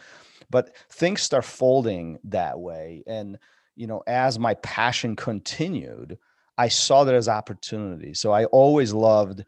[0.53, 3.03] but things start folding that way.
[3.09, 3.39] And
[3.75, 6.19] you know as my passion continued
[6.59, 8.15] I saw that as opportunity.
[8.15, 9.45] So I always loved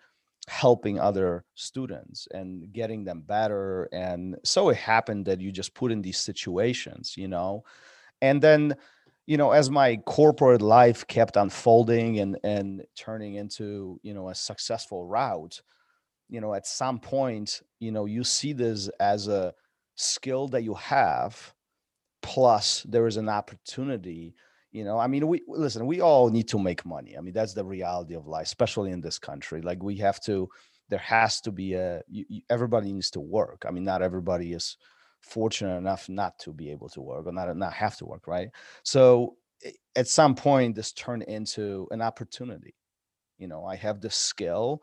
[0.48, 3.88] helping other students and getting them better.
[3.92, 7.64] And so it happened that you just put in these situations, you know.
[8.20, 8.76] And then,
[9.26, 14.34] you know, as my corporate life kept unfolding and and turning into, you know, a
[14.34, 15.62] successful route,
[16.28, 19.54] you know, at some point, you know, you see this as a
[19.94, 21.54] skill that you have,
[22.22, 24.34] plus there is an opportunity
[24.74, 27.16] you know i mean we listen we all need to make money.
[27.16, 29.62] I mean that's the reality of life especially in this country.
[29.62, 30.50] Like we have to
[30.90, 33.64] there has to be a you, everybody needs to work.
[33.66, 34.76] I mean not everybody is
[35.20, 38.48] fortunate enough not to be able to work or not not have to work right?
[38.82, 42.74] So eh, at some point this turned into an opportunity.
[43.38, 44.82] You know i have the skill.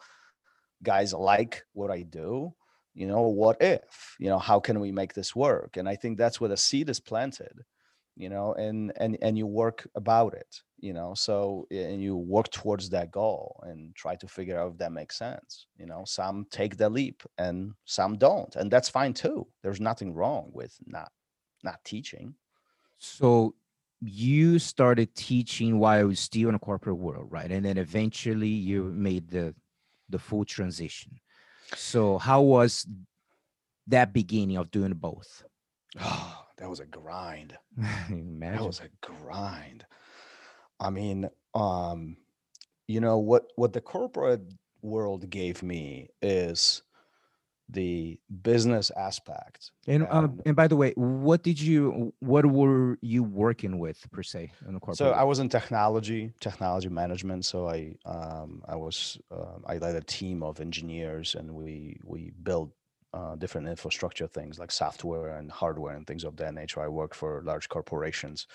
[0.81, 2.53] Guys like what i do.
[2.93, 4.15] You know what if?
[4.19, 5.75] You know how can we make this work?
[5.75, 7.65] And i think that's where the seed is planted
[8.15, 12.49] you know and and and you work about it you know so and you work
[12.51, 16.45] towards that goal and try to figure out if that makes sense you know some
[16.51, 21.09] take the leap and some don't and that's fine too there's nothing wrong with not
[21.63, 22.35] not teaching.
[22.97, 23.55] So
[24.01, 28.47] you started teaching while you were still in a corporate world right and then eventually
[28.47, 29.53] you made the
[30.09, 31.19] the full transition.
[31.75, 32.85] So how was
[33.87, 35.43] that beginning of doing both?
[35.99, 39.85] Oh that was a grind that was a grind
[40.79, 42.17] i mean um
[42.87, 44.41] you know what what the corporate
[44.81, 46.81] world gave me is
[47.71, 49.71] the business aspect.
[49.87, 54.23] And um, and by the way, what did you what were you working with per
[54.23, 54.97] se in the corporate?
[54.97, 57.45] So I was in technology, technology management.
[57.45, 62.31] So I um, I was uh, I led a team of engineers, and we we
[62.43, 62.71] built
[63.13, 66.81] uh, different infrastructure things like software and hardware and things of that nature.
[66.81, 68.47] I worked for large corporations,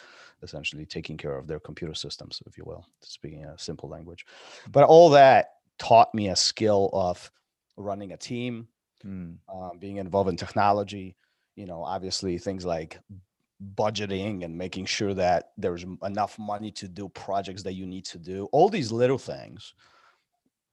[0.42, 4.24] essentially taking care of their computer systems, if you will, speaking a simple language.
[4.72, 7.30] But all that taught me a skill of
[7.76, 8.68] running a team,
[9.04, 9.36] mm.
[9.52, 11.16] um, being involved in technology.
[11.54, 12.98] You know, obviously things like
[13.74, 18.18] budgeting and making sure that there's enough money to do projects that you need to
[18.18, 18.48] do.
[18.52, 19.74] All these little things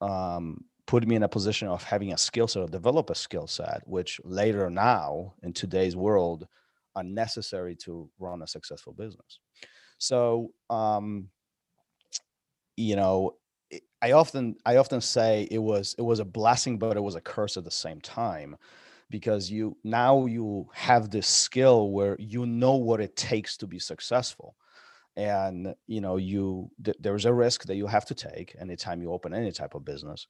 [0.01, 3.47] um, put me in a position of having a skill set or develop a skill
[3.47, 6.47] set, which later now in today's world
[6.95, 9.39] are necessary to run a successful business.
[9.97, 11.29] So, um,
[12.77, 13.33] you know,
[14.01, 17.21] I often I often say it was it was a blessing, but it was a
[17.21, 18.55] curse at the same time,
[19.09, 23.79] because you now you have this skill where you know what it takes to be
[23.79, 24.55] successful,
[25.17, 29.13] and you know you th- there's a risk that you have to take anytime you
[29.13, 30.27] open any type of business.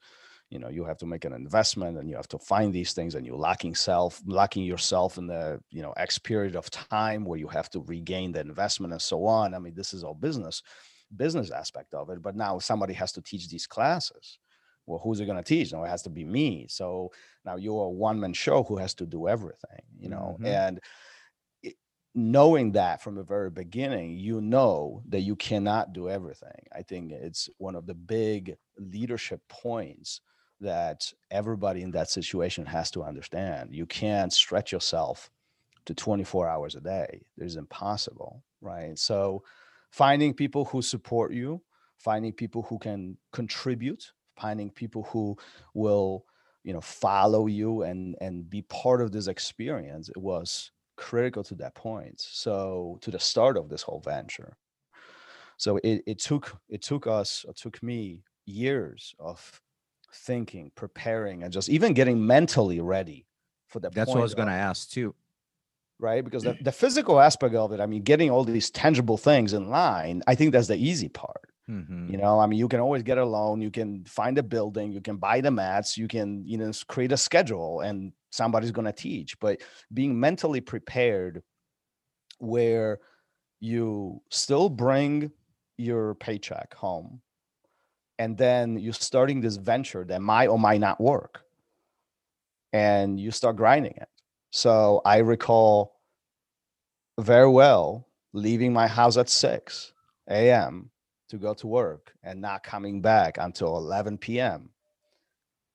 [0.54, 3.16] You know you have to make an investment and you have to find these things,
[3.16, 7.40] and you're locking self locking yourself in the you know X period of time where
[7.40, 9.56] you have to regain the investment and so on.
[9.56, 10.62] I mean this is all business
[11.16, 14.40] business aspect of it but now somebody has to teach these classes
[14.86, 17.12] well who's it going to teach no it has to be me so
[17.46, 20.46] now you're a one-man show who has to do everything you know mm-hmm.
[20.46, 20.80] and
[22.16, 27.12] knowing that from the very beginning you know that you cannot do everything i think
[27.12, 30.22] it's one of the big leadership points
[30.62, 35.30] that everybody in that situation has to understand you can't stretch yourself
[35.86, 39.44] to 24 hours a day it's impossible right so
[39.94, 41.62] finding people who support you,
[42.00, 45.38] finding people who can contribute, finding people who
[45.76, 46.26] will,
[46.64, 50.10] you know, follow you and and be part of this experience.
[50.10, 52.20] It was critical to that point.
[52.20, 54.58] So to the start of this whole venture.
[55.58, 59.62] So it, it took it took us, it took me years of
[60.14, 63.26] thinking, preparing, and just even getting mentally ready
[63.68, 63.94] for that.
[63.94, 65.16] That's what I was going to ask too
[66.00, 66.24] right?
[66.24, 69.70] Because the, the physical aspect of it, I mean, getting all these tangible things in
[69.70, 71.50] line, I think that's the easy part.
[71.70, 72.12] Mm-hmm.
[72.12, 74.92] You know, I mean, you can always get a loan, you can find a building,
[74.92, 78.86] you can buy the mats, you can, you know, create a schedule and somebody's going
[78.86, 79.40] to teach.
[79.40, 79.62] But
[79.94, 81.42] being mentally prepared
[82.40, 83.00] where
[83.62, 85.32] you still bring
[85.78, 87.22] your paycheck home
[88.20, 91.44] and then you're starting this venture that might or might not work
[92.72, 94.10] and you start grinding it
[94.52, 96.00] so I recall
[97.20, 99.94] very well leaving my house at 6
[100.30, 100.90] a.m.
[101.30, 104.70] to go to work and not coming back until 11 p.m.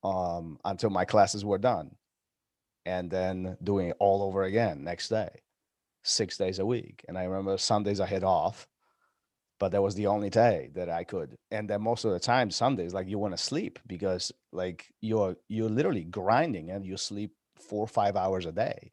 [0.05, 1.95] Um, until my classes were done.
[2.87, 5.29] And then doing it all over again next day,
[6.03, 7.05] six days a week.
[7.09, 8.67] And I remember some days I had off,
[9.59, 11.37] but that was the only day that I could.
[11.51, 15.37] And then most of the time, Sundays, like you want to sleep because like you're
[15.49, 18.93] you're literally grinding and you sleep four or five hours a day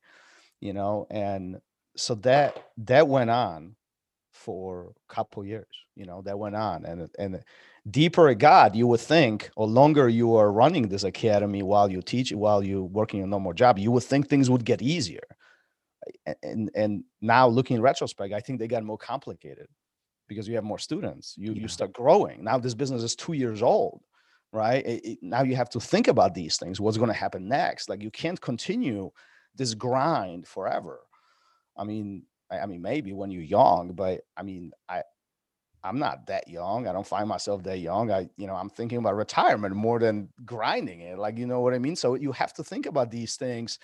[0.61, 1.59] you know and
[1.95, 3.75] so that that went on
[4.31, 7.43] for a couple years you know that went on and and
[7.89, 12.01] deeper it got you would think or longer you are running this academy while you
[12.01, 15.23] teach while you're working a normal job you would think things would get easier
[16.43, 19.67] and and now looking in retrospect i think they got more complicated
[20.27, 21.61] because you have more students you yeah.
[21.61, 22.43] you start growing.
[22.43, 24.01] Now this business is two years old
[24.55, 24.85] right?
[24.85, 27.89] It, it, now you have to think about these things what's going to happen next?
[27.89, 29.11] Like you can't continue
[29.55, 30.99] this grind forever.
[31.77, 35.01] I mean I, I, mean maybe when you're young but i mean i
[35.83, 36.87] i'm not that young.
[36.87, 38.11] I don't find myself that young.
[38.11, 41.73] I you know i'm thinking about retirement more than grinding it like you know what
[41.73, 41.95] i mean?
[41.95, 43.79] So you have to think about these things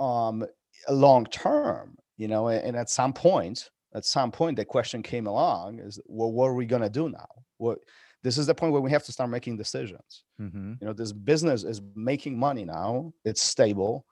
[0.00, 0.44] um
[0.90, 5.26] long term you know and, and at some point at some point the question came
[5.26, 7.28] along is well what are we going to do now?
[7.58, 7.78] What
[8.22, 10.24] this is the point where we have to start making decisions.
[10.40, 10.74] Mm-hmm.
[10.80, 13.12] you know this business is making money now.
[13.24, 14.06] It's stable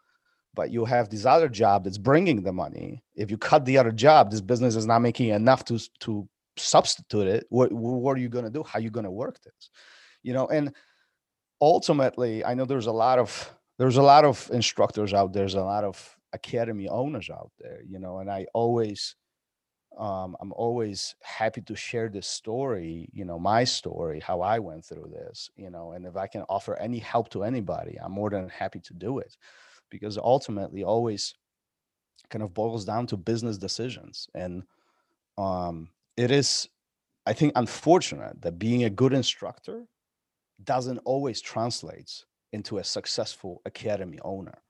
[0.55, 3.03] but you have this other job that's bringing the money.
[3.15, 6.29] If you cut the other job this business is not making enough to to
[6.59, 7.47] substitute it.
[7.49, 8.63] What, what are you going to do?
[8.63, 9.71] How are you going to work this?
[10.23, 10.75] You know and
[11.63, 13.31] ultimately i know there's a lot of
[13.79, 15.43] there's a lot of instructors out there.
[15.43, 19.17] There's a lot of academy owners out there you know and i always
[19.99, 24.85] um, I'm always happy to share this story, you know, my story, how I went
[24.85, 28.31] through this, you know, and if I can offer any help to anybody, I'm more
[28.31, 29.37] than happy to do it
[29.91, 31.35] because ultimately always
[32.31, 34.29] kind of boils down to business decisions.
[34.35, 34.63] And
[35.37, 36.69] um, it is,
[37.27, 39.85] I think, unfortunate that being a good instructor
[40.65, 44.63] doesn't always translate into a successful academy owner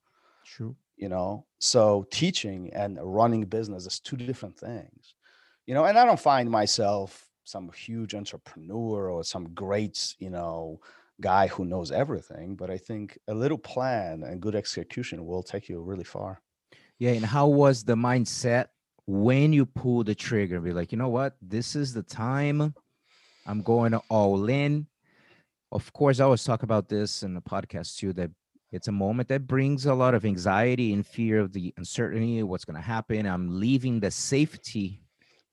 [0.44, 0.76] True.
[0.96, 5.14] You know so teaching and running business is two different things
[5.66, 10.80] you know and i don't find myself some huge entrepreneur or some great you know
[11.20, 15.68] guy who knows everything but i think a little plan and good execution will take
[15.68, 16.40] you really far
[16.98, 17.12] Yeah.
[17.12, 18.66] And how was the mindset
[19.06, 20.60] when you pull the trigger?
[20.60, 21.34] Be like, you know what?
[21.42, 22.74] This is the time.
[23.44, 24.86] I'm going all in.
[25.72, 28.12] Of course, I always talk about this in the podcast too.
[28.12, 28.30] That
[28.72, 32.48] it's a moment that brings a lot of anxiety and fear of the uncertainty, of
[32.48, 33.26] what's going to happen.
[33.26, 34.98] I'm leaving the safety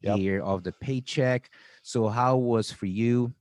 [0.01, 0.17] Yep.
[0.17, 1.49] here of the paycheck.
[1.81, 3.33] So, how was for you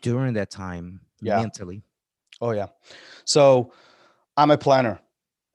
[0.00, 1.40] during that time Yeah.
[1.40, 1.82] mentally?
[2.40, 2.68] Oh yeah.
[3.26, 3.72] So
[4.36, 5.00] I'm a planner.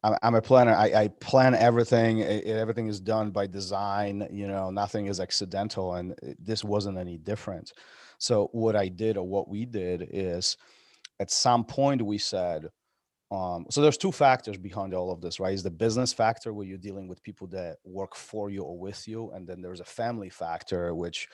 [0.04, 0.74] I'm, a planner.
[0.76, 2.22] I, I plan everything.
[2.22, 4.28] I- I- everything is done by design.
[4.32, 7.72] You know, nothing is accidental, and it- this wasn't any different.
[8.20, 10.58] So what I did, or what we did, is
[11.20, 12.70] at some point we said.
[13.34, 15.54] Um, so there's two factors behind all of this, right?
[15.54, 19.08] Is the business factor where you're dealing with people that work for you or with
[19.08, 21.28] you, and then there's a family factor, which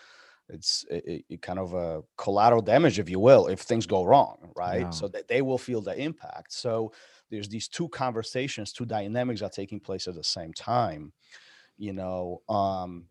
[0.47, 4.51] it's it, it- kind of a collateral damage, if you will, if things go wrong,
[4.55, 4.81] right?
[4.81, 4.89] Yeah.
[4.91, 6.53] So that they will feel the impact.
[6.53, 6.93] So
[7.29, 11.11] there's these two conversations, two dynamics are taking place at the same time,
[11.77, 12.41] you know.
[12.47, 13.07] Um,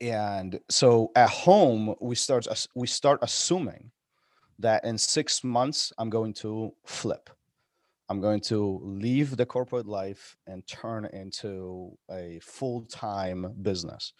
[0.00, 3.90] and so at home, we start we start assuming
[4.58, 7.30] that in six months I'm going to flip.
[8.08, 14.12] I'm going to leave the corporate life and turn into a full time business.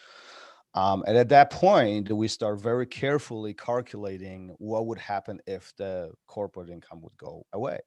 [0.74, 6.12] Um, and at that point, we start very carefully calculating what would happen if the
[6.26, 7.78] corporate income would go away.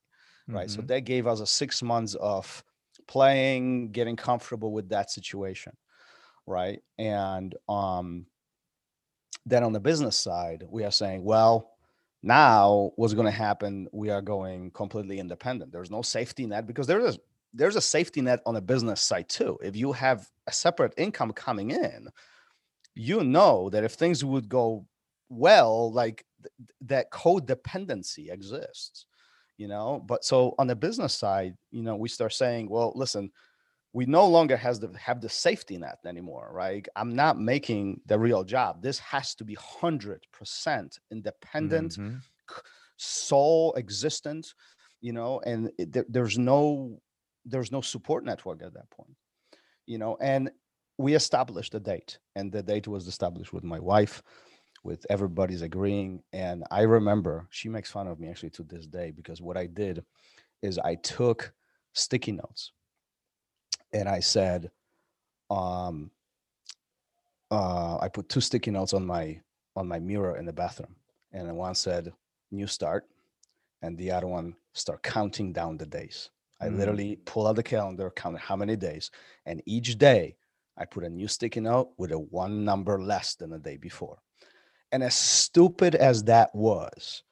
[0.47, 0.69] Right.
[0.69, 0.87] So Mhm.
[0.87, 2.63] that gave us a six months of
[3.07, 5.77] playing, getting comfortable with that situation.
[6.47, 6.81] Right.
[6.97, 8.25] And um,
[9.45, 11.77] then on the business side, we are saying, well,
[12.21, 13.87] now what's going to happen?
[13.91, 15.71] We are going completely independent.
[15.71, 17.17] There's no safety net because there is
[17.53, 19.57] there's a safety net on a business side too.
[19.63, 22.09] If you have a separate income coming in,
[22.95, 24.85] you know that if things would go
[25.29, 29.05] well, like th- th- that codependency exists,
[29.57, 30.03] you know.
[30.05, 33.31] But so on the business side, you know, we start saying, well, listen,
[33.93, 36.87] we no longer has the have the safety net anymore, right?
[36.95, 38.81] I'm not making the real job.
[38.81, 42.21] This has to be hundred percent independent, Mhm.
[42.97, 44.53] sole existent,
[45.01, 47.01] you know, and it, there, there's no
[47.45, 49.15] there's no support network at that point,
[49.87, 50.51] you know, and
[50.97, 54.21] we established a date, and the date was established with my wife,
[54.83, 59.11] with everybody's agreeing, and I remember she makes fun of me actually to this day
[59.11, 60.03] because what I did
[60.61, 61.53] is I took
[61.93, 62.73] sticky notes
[63.93, 64.71] and I said,
[65.49, 66.11] um,
[67.51, 69.39] uh, I put two sticky notes on my
[69.75, 70.95] on my mirror in the bathroom,
[71.31, 72.13] and one said
[72.51, 73.07] "New Start,"
[73.81, 76.29] and the other one start counting down the days.
[76.61, 76.77] I Mm.
[76.77, 79.09] literally pull out the calendar, count how many days,
[79.45, 80.35] and each day
[80.77, 84.19] I put a new sticky note with a one number less than the day before.
[84.91, 87.23] And as stupid as that was,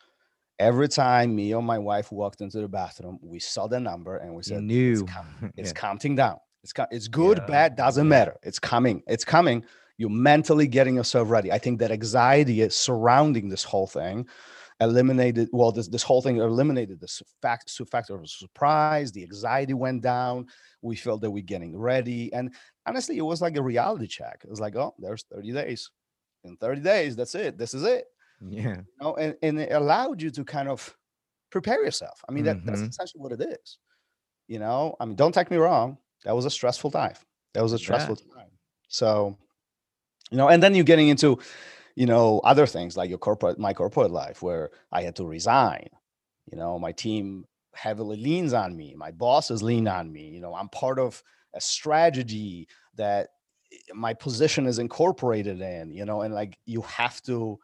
[0.59, 4.31] every time me or my wife walked into the bathroom, we saw the number and
[4.31, 4.91] we You said, knew.
[5.03, 5.73] It's, com- it's Yeah.
[5.73, 6.39] counting down.
[6.67, 8.35] It's co- it's good, Yeah, bad, doesn't matter.
[8.43, 9.01] It's coming.
[9.07, 9.63] It's coming.
[9.97, 11.49] You're mentally getting yourself ready.
[11.49, 14.27] I think that anxiety is surrounding this whole thing
[14.81, 17.07] eliminated well this, this whole thing eliminated the
[17.41, 19.13] fact factor of surprise.
[19.13, 20.47] The anxiety went down.
[20.81, 22.31] We felt that we're getting ready.
[22.33, 22.53] And
[22.85, 24.41] honestly it was like a reality check.
[24.43, 25.89] It was like oh there's 30 days.
[26.43, 27.57] In 30 days that's it.
[27.57, 28.05] This is it.
[28.45, 28.75] Yeah.
[28.75, 30.93] you know and, and it allowed you to kind of
[31.49, 32.19] prepare yourself.
[32.27, 32.89] I mean that, that's Mhm.
[32.89, 33.77] essentially what it is.
[34.49, 34.95] You know?
[34.99, 35.97] I mean don't take me wrong
[36.27, 37.15] that was a stressful time
[37.53, 37.85] that was a Yeah.
[37.85, 38.51] stressful time.
[38.89, 39.37] So
[40.31, 41.39] you know and then you're getting into
[41.95, 45.87] you know other things like your corporate my corporate life where i had to resign.
[46.51, 48.93] You know my team heavily leans on me.
[48.95, 50.25] My bosses lean on me.
[50.35, 51.23] You know i'm part of
[51.55, 53.29] a strategy that
[53.93, 57.57] my position is incorporated in you know and like you have to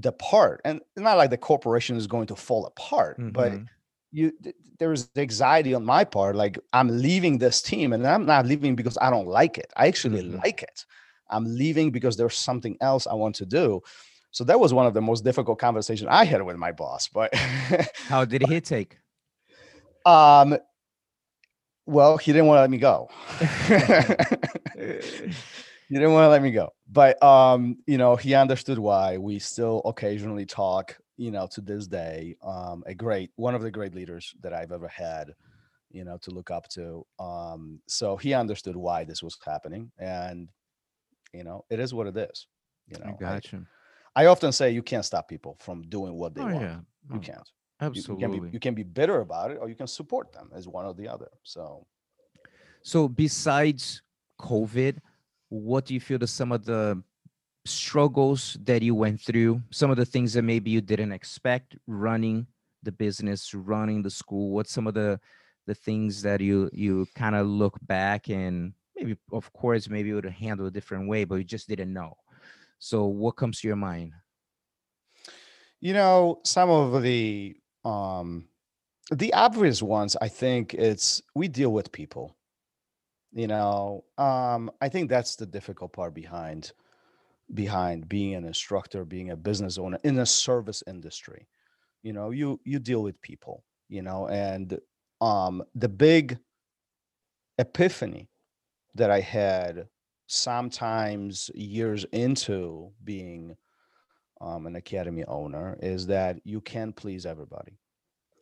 [0.00, 0.60] depart.
[0.64, 3.66] And it's not like the corporation is going to fall apart but Mhm.
[4.12, 8.46] You th- there's anxiety on my part like i'm leaving this team and i'm not
[8.46, 9.70] leaving because i don't like it.
[9.76, 10.42] I actually Mhm.
[10.42, 10.84] like it.
[11.30, 13.80] I'm leaving because there's something else i want to do.
[14.30, 17.34] So that was one of the most difficult conversations i had with my boss but
[18.08, 18.98] How did he take?
[20.04, 20.58] um
[21.86, 23.08] well he didn't want to let me go.
[25.88, 26.70] He didn't want to let me go.
[26.90, 29.18] But um you know he understood why.
[29.18, 33.70] We still occasionally talk you know to this day um a great one of the
[33.70, 35.34] great leaders that i've ever had
[35.90, 40.48] you know to look up to um so he understood why this was happening and
[41.34, 42.46] you know it is what it is
[42.86, 43.66] you know I, got you.
[44.16, 46.78] I often say you can't stop people from doing what they Oh want yeah.
[47.10, 47.50] you Oh, can't
[47.80, 48.26] Absolutely.
[48.26, 50.50] You, you, can be you can be bitter about it, or you can support them
[50.54, 51.28] as one or the other.
[51.44, 51.86] So,
[52.82, 54.02] so besides
[54.40, 54.98] COVID,
[55.48, 57.02] what do you feel the some of the
[57.68, 62.46] struggles that you went through, some of the things that maybe you didn't expect running
[62.82, 64.50] the business, running the school?
[64.50, 65.20] What some of the
[65.66, 70.14] the things that you you kind of look back and maybe of course maybe you
[70.14, 72.14] would handle a different way, but you just didn't know.
[72.78, 74.12] So what comes to your mind?
[75.80, 78.48] You know, some of the um
[79.10, 82.36] the obvious ones, I think it's we deal with people.
[83.32, 86.72] You know, um, I think that's the difficult part behind
[87.54, 91.46] behind being an instructor, being a business owner in a service industry.
[92.02, 94.78] You know, you you deal with people, you know, and
[95.20, 96.38] um the big
[97.58, 98.28] epiphany
[98.94, 99.88] that I had
[100.26, 103.56] sometimes years into being
[104.40, 107.78] um, an academy owner is that you can't please everybody.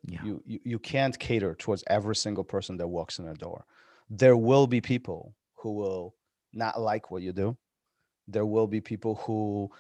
[0.05, 0.23] Yeah.
[0.25, 3.65] You, you you can't cater towards every single person that walks in the door.
[4.09, 6.15] There will be people who will
[6.53, 7.57] not like what you do.
[8.29, 9.71] There will be people who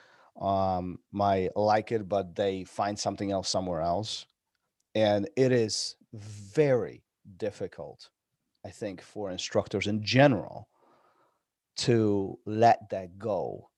[0.40, 4.26] um, might like it, but they find something else somewhere else,
[4.94, 7.02] and it is very
[7.36, 8.10] difficult,
[8.64, 10.68] I think, for instructors in general
[11.76, 13.68] to let that go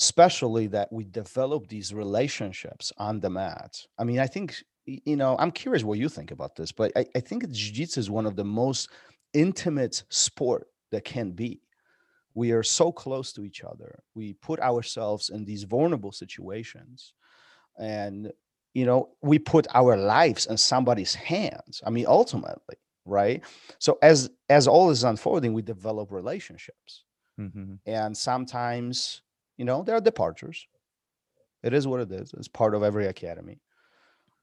[0.00, 3.84] especially that we develop these relationships on the mat.
[3.98, 7.04] I mean, I think, you know, I'm curious what you think about this, but I,
[7.14, 8.88] I think jiu-jitsu is one of the most
[9.34, 11.60] intimate sport that can be.
[12.34, 14.02] We are so close to each other.
[14.14, 17.12] We put ourselves in these vulnerable situations
[17.78, 18.32] and
[18.72, 21.82] you know, we put our lives in somebody's hands.
[21.84, 23.42] I mean, ultimately, right?
[23.78, 27.04] So as as all is unfolding, we develop relationships.
[27.40, 27.74] Mm-hmm.
[27.86, 29.22] And sometimes
[29.56, 30.66] you know, there are departures.
[31.62, 32.32] It is what it is.
[32.32, 33.60] It's part of every academy.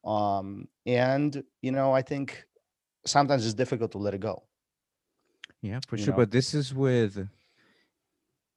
[0.06, 2.46] Um, and you know, I think
[3.06, 4.44] sometimes it's difficult to let it go.
[5.62, 6.12] Yeah, for sure.
[6.12, 6.18] Know?
[6.18, 7.28] But this is with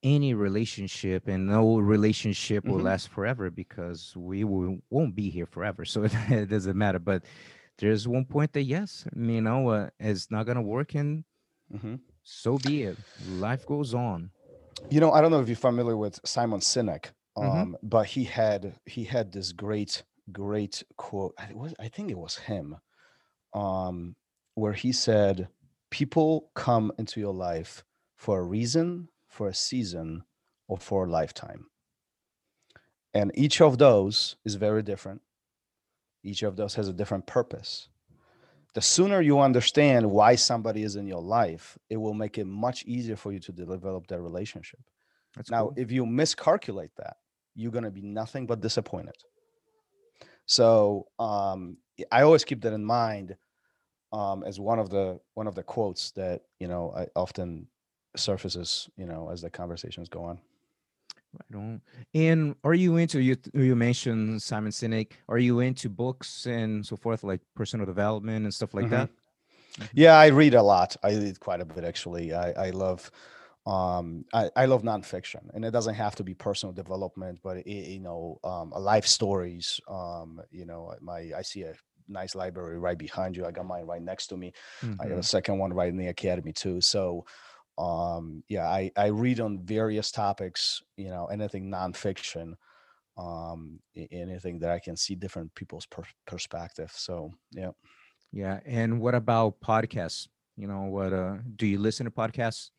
[0.03, 2.87] any relationship and no relationship will mm-hmm.
[2.87, 7.23] last forever because we will, won't be here forever so it, it, doesn't matter but
[7.79, 11.25] there's one point that yes you know uh, it's not gonna work and
[11.73, 11.97] mm-hmm.
[12.23, 12.97] so be it
[13.29, 14.31] life goes on
[14.89, 17.43] you know, I don't know if you're familiar with Simon Sinek, mm-hmm.
[17.43, 17.75] um, mm-hmm.
[17.83, 21.35] but he had he had this great great quote.
[21.39, 22.77] I, was, I think it was him,
[23.53, 24.15] um,
[24.55, 25.49] where he said,
[25.91, 27.85] "People come into your life
[28.17, 30.25] for a reason, for a season,
[30.69, 31.67] or for a lifetime."
[33.15, 35.23] And each of those is very different.
[36.23, 37.89] Each of those has a different purpose
[38.75, 42.85] the sooner you understand why somebody is in your life, it will make it much
[42.85, 44.81] easier for you to develop that relationship.
[45.35, 45.75] That's now, cool.
[45.77, 47.17] if you miscalculate that,
[47.55, 49.17] you're going to be nothing but disappointed.
[50.47, 51.79] So um,
[52.13, 53.37] I always keep that in mind
[54.13, 57.69] um, as one of the one of the quotes that you know I often
[58.17, 60.39] surfaces you know as the conversations go on.
[61.33, 61.81] Right on.
[62.15, 65.13] And are you into you you mentioned Simon Sinek?
[65.29, 68.95] Are you into books and so forth, like personal development and stuff like mm-hmm.
[68.95, 69.09] that?
[69.09, 69.85] Mm-hmm.
[69.95, 70.97] Yeah, I read a lot.
[71.03, 72.35] I read quite a bit actually.
[72.35, 73.11] I, I love
[73.67, 77.69] um I, I love nonfiction and it doesn't have to be personal development but it,
[77.69, 81.75] you know um life stories um you know my i see a
[82.09, 84.51] nice library right behind you i got mine right next to me
[84.81, 84.99] mm-hmm.
[85.01, 87.25] i got a second one right in the academy too so
[87.81, 92.53] um yeah i i read on various topics you know anything nonfiction
[93.17, 97.71] um anything that i can see different people's per- perspective so yeah
[98.33, 102.71] yeah and what about podcasts you know what uh do you listen to podcasts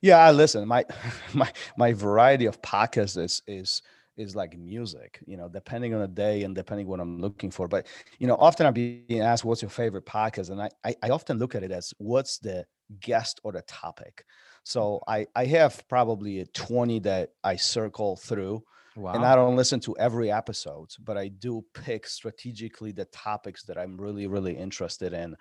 [0.00, 0.82] yeah i listen my
[1.34, 3.82] my my variety of podcasts is is
[4.16, 7.68] is like music, you know, depending on the day and depending what I'm looking for.
[7.68, 7.86] But
[8.18, 11.38] you know, often I'm being asked, "What's your favorite podcast?" And I, I, I often
[11.38, 12.66] look at it as, "What's the
[13.00, 14.24] guest or the topic?"
[14.64, 18.62] So I I have probably a 20 that I circle through.
[18.96, 19.12] Wow.
[19.12, 23.78] And I don't listen to every episode, but I do pick strategically the topics that
[23.78, 25.36] I'm really, really interested in.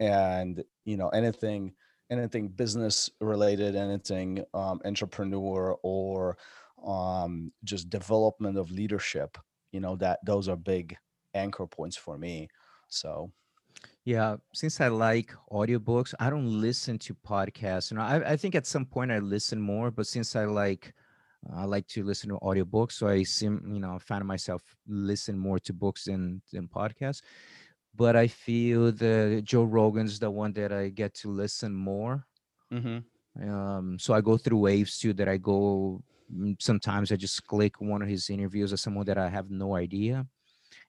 [0.00, 1.74] And, you know, anything,
[2.10, 6.36] anything business related, anything um, entrepreneur or
[6.84, 9.38] um, just development of leadership
[9.76, 10.96] you know that those are big
[11.34, 12.48] anchor points for me
[12.88, 13.30] so
[14.06, 18.54] yeah since i like audiobooks i don't listen to podcasts you know I, I think
[18.54, 20.94] at some point i listen more but since i like
[21.54, 25.58] i like to listen to audiobooks so i seem you know find myself listen more
[25.58, 27.20] to books than than podcasts
[27.94, 32.24] but i feel the joe rogan's the one that i get to listen more
[32.72, 33.50] mm-hmm.
[33.50, 36.00] um so i go through waves too that i go
[36.32, 39.76] Mm, sometimes I just click one of his interviews of someone that I have no
[39.76, 40.26] idea.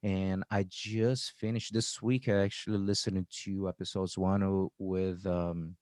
[0.03, 2.29] And I just finished this week.
[2.29, 5.75] I actually listened to episodes one with um,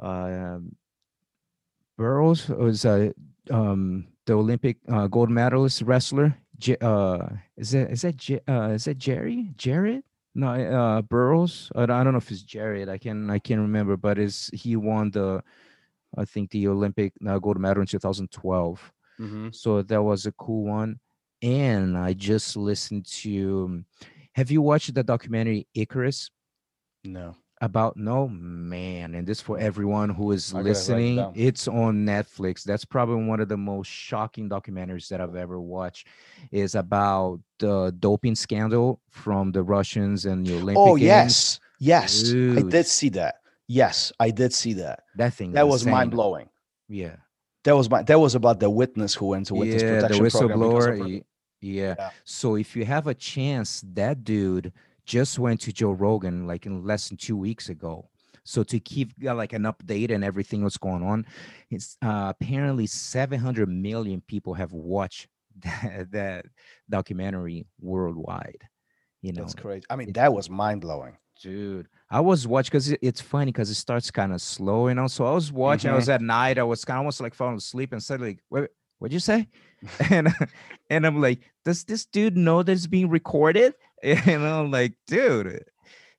[0.00, 0.76] um
[1.98, 3.10] Burroughs was uh,
[3.50, 6.36] um, the Olympic uh, gold medalist wrestler.
[6.58, 10.02] J- uh, is that is that J- uh, is that Jerry Jared?
[10.34, 11.70] No, uh, Burroughs.
[11.76, 12.88] I don't, I don't know if it's Jared.
[12.88, 15.42] I can I can't remember, but is he won the
[16.16, 18.92] I think the Olympic uh, gold medal in 2012.
[19.20, 19.48] Mm-hmm.
[19.52, 20.98] So that was a cool one.
[21.42, 23.82] And I just listened to.
[24.34, 26.30] Have you watched the documentary Icarus?
[27.04, 27.34] No.
[27.60, 32.04] about no man and this for everyone who is I gotta it listening it's on
[32.06, 36.06] netflix that's probably one of the most shocking documentaries that i've ever watched
[36.50, 41.02] is about the doping scandal from the russians and the oh, olympic Oh Games.
[41.06, 43.36] yes, yes, I did see that.
[43.68, 45.00] Yes, I did see that.
[45.16, 45.92] that thing That was insane.
[45.94, 46.48] mind blowing.
[46.88, 47.16] yeah
[47.64, 48.02] That was my.
[48.02, 51.22] That was about the witness who went to witness yeah protection of whistleblower
[51.62, 51.94] yeah.
[51.98, 52.10] Yeah.
[52.24, 54.72] so if you have a chance that dude
[55.06, 58.08] just went to joe rogan like in less than two weeks ago
[58.44, 61.24] so to keep uh, like an update and everything what's going on
[61.70, 65.28] it's uh, apparently 700 million people have watched
[65.64, 66.46] that, that
[66.90, 68.62] documentary worldwide
[69.22, 69.84] you know That's crazy.
[69.88, 71.16] I mean, it- that was mind blowing.
[71.40, 75.06] dude i was watching because it's funny because it starts kind of slow you know
[75.08, 77.56] so i was watching i was at night i was kind of almost like falling
[77.56, 79.48] asleep and suddenly wait what'd you say
[80.10, 80.32] and
[80.90, 85.46] and i'm like does this dude know that it's being recorded and i'm like dude
[85.46, 85.68] it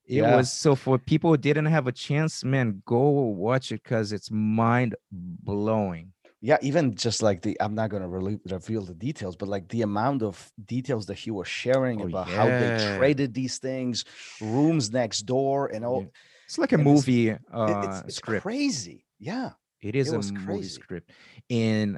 [0.06, 0.36] Yeah.
[0.36, 4.30] was so for people who didn't have a chance man go watch it because it's
[4.32, 6.12] mind blowing
[6.44, 7.56] Yeah, even just like the.
[7.64, 10.36] I'm not gonna really reveal the details, but like the amount of
[10.68, 14.04] details that he was sharing Oh, about how they traded these things,
[14.42, 16.02] rooms next door, and all.
[16.02, 16.10] Yeah.
[16.46, 19.06] it's like a and movie It- uh it's, it's script crazy.
[19.20, 19.52] Yeah.
[19.80, 20.70] It is It a movie crazy.
[20.84, 21.08] script.
[21.50, 21.98] And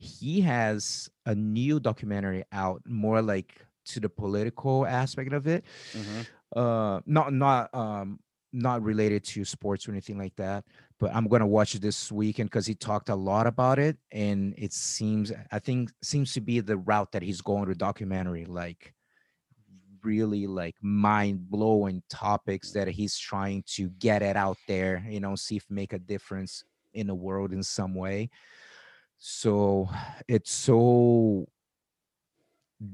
[0.00, 5.64] he has a new documentary out more like to the political aspect of it.
[5.92, 6.26] Mhm.
[6.56, 8.20] Uh not not um
[8.52, 10.64] not related to sports or anything like that.
[10.98, 13.98] But I'm gonna watch it this weekend because he talked a lot about it.
[14.12, 18.46] And it seems I think seems to be the route that he's going to documentary,
[18.46, 18.94] like
[20.02, 25.56] really like mind-blowing topics that he's trying to get it out there, you know, see
[25.56, 28.30] if make a difference in the world in some way.
[29.20, 29.88] So
[30.26, 31.46] it's so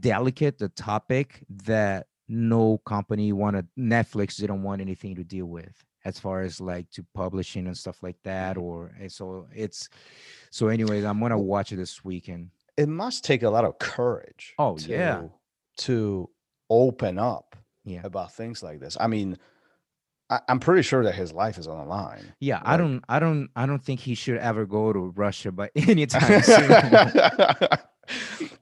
[0.00, 6.18] delicate the topic that no company wanted Netflix didn't want anything to deal with as
[6.18, 8.64] far as like to publishing and stuff like that mm-hmm.
[8.64, 9.88] or so it's
[10.50, 14.54] so anyways i'm gonna watch it this weekend It must take a lot of courage.
[14.58, 15.20] Oh, yeah.
[15.20, 15.30] to-
[15.78, 16.30] To
[16.68, 17.54] open up
[17.84, 18.96] yeah about things like this.
[18.98, 19.38] I mean,
[20.28, 22.32] I, I'm pretty sure that his life is on the line.
[22.40, 25.70] yeah i don't i don't i don't think he should ever go to russia but
[25.76, 26.70] anytime soon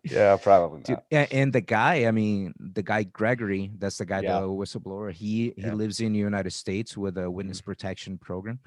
[0.02, 4.40] yeah, probably Dude, and the guy, I mean, the guy Gregory, that's the guy, Yeah.
[4.40, 5.12] the whistleblower.
[5.12, 5.74] He he Yeah.
[5.74, 7.70] lives in the United States with a witness mm-hmm.
[7.70, 8.60] protection program,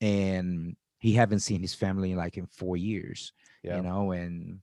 [0.00, 3.32] and he haven't seen his family like in four years.
[3.62, 3.76] Yeah.
[3.76, 4.60] You know, and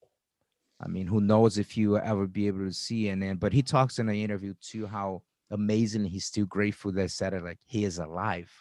[0.79, 3.09] I mean, who knows if you ever be able to see?
[3.09, 5.21] And then, but he talks in the interview too how
[5.51, 8.51] amazing he's still grateful that said it like he is alive,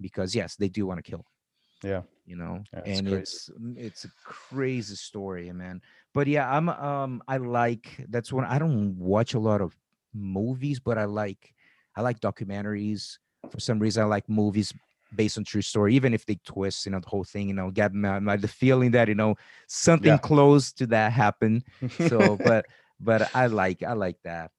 [0.00, 1.24] because yes, they do want to kill him
[1.82, 2.02] Yeah.
[2.24, 3.38] you know Yeah, it's and crazy.
[3.38, 5.80] it's mm, it's a crazy story man
[6.14, 9.76] but yeah i'm um i like that's when i don't watch a lot of
[10.14, 11.54] movies but i like
[11.96, 13.18] i like documentaries
[13.50, 14.72] for some reason i like movies
[15.14, 17.70] based on true story even if they twist you know the whole thing you know
[17.70, 19.34] get my, my the feeling that you know
[19.68, 20.18] something Yeah.
[20.18, 21.62] close to that happened
[21.98, 22.66] so but
[23.00, 24.50] but i like i like that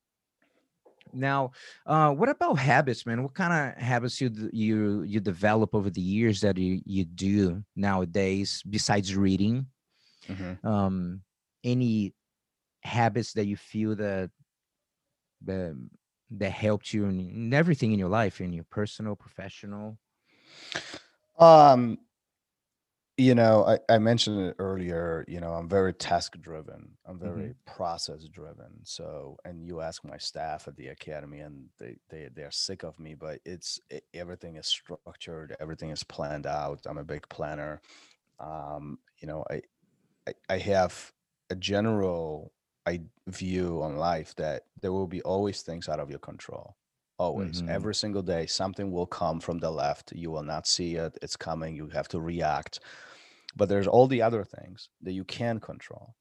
[1.14, 1.52] now
[1.86, 3.24] uh what about habits man?
[3.24, 7.64] What kind of habits you you you develop over the years that you you do
[7.76, 9.68] nowadays besides reading?
[10.30, 10.64] Mhm.
[10.66, 11.24] um
[11.64, 12.14] any
[12.84, 14.32] habits that you feel that
[15.42, 15.76] that
[16.32, 19.98] that helped you in, in everything in your life in your personal professional?
[21.38, 22.00] Um,
[23.18, 26.98] you know, I, I mentioned it earlier, you know, I'm very task driven.
[27.06, 28.80] I'm very process driven.
[28.84, 33.00] So, and you ask my staff at the academy and they, they, they're sick of
[33.00, 35.56] me, but it's, e- everything is structured.
[35.60, 36.82] Everything is planned out.
[36.88, 37.82] I'm a big planner.
[38.40, 39.62] Um, you know, I,
[40.28, 41.12] I, I have
[41.52, 42.52] a general
[42.86, 46.76] I view on life that there will be always things out of your control.
[47.20, 47.70] Always, Mhm.
[47.70, 50.12] every single day, something will come from the left.
[50.14, 51.18] You will not see it.
[51.22, 51.76] It's coming.
[51.76, 52.80] You have to react.
[53.56, 56.16] But there's all the other things that you can control,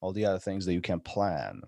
[0.00, 1.62] all the other things that you can plan.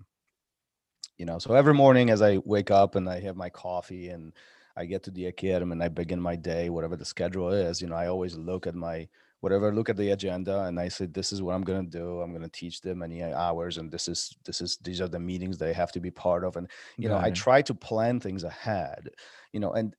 [1.16, 4.33] You know, so every morning as I wake up and I have my coffee and
[4.76, 7.89] I get to the academy and I begin my day, whatever the schedule is, you
[7.89, 9.09] know, I always look at my
[9.41, 12.20] whatever look at the agenda and i say this is what i'm going to do.
[12.20, 15.18] I'm going to teach them many hours and this is this is these are the
[15.18, 16.57] meetings they have to be part of.
[16.57, 19.11] And you know i try to plan things ahead
[19.53, 19.95] you know and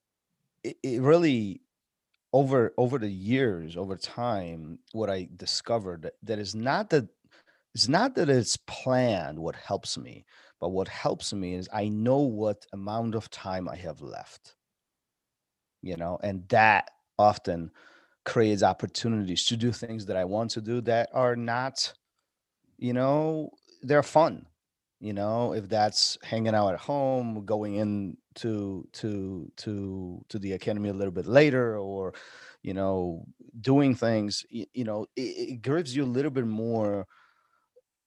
[0.64, 1.62] it, it really
[2.34, 7.08] over over the years over time what i discovered that, that is not that
[7.74, 10.26] it's not that it's planned what helps me
[10.60, 14.56] but what helps me is i know what amount of time i have left
[15.82, 17.72] you know and that often
[18.26, 21.94] creates opportunities to do things that I want to do that are not,
[22.78, 23.52] you know,
[23.82, 24.46] they're fun.
[25.00, 30.52] You know, if that's hanging out at home, going in to to to to the
[30.54, 32.14] academy a little bit later, or
[32.64, 33.26] you know,
[33.62, 37.08] doing things, you, you know, it, it gives you a little bit more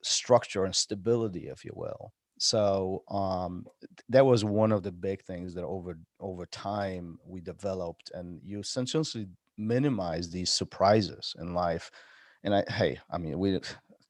[0.03, 3.65] structure and stability, if you will so um,
[4.09, 8.59] that was one of the big things that over over time we developed and you
[8.59, 9.29] essentially
[9.67, 11.91] minimize these surprises in life.
[12.45, 13.59] And I, hey, I mean, we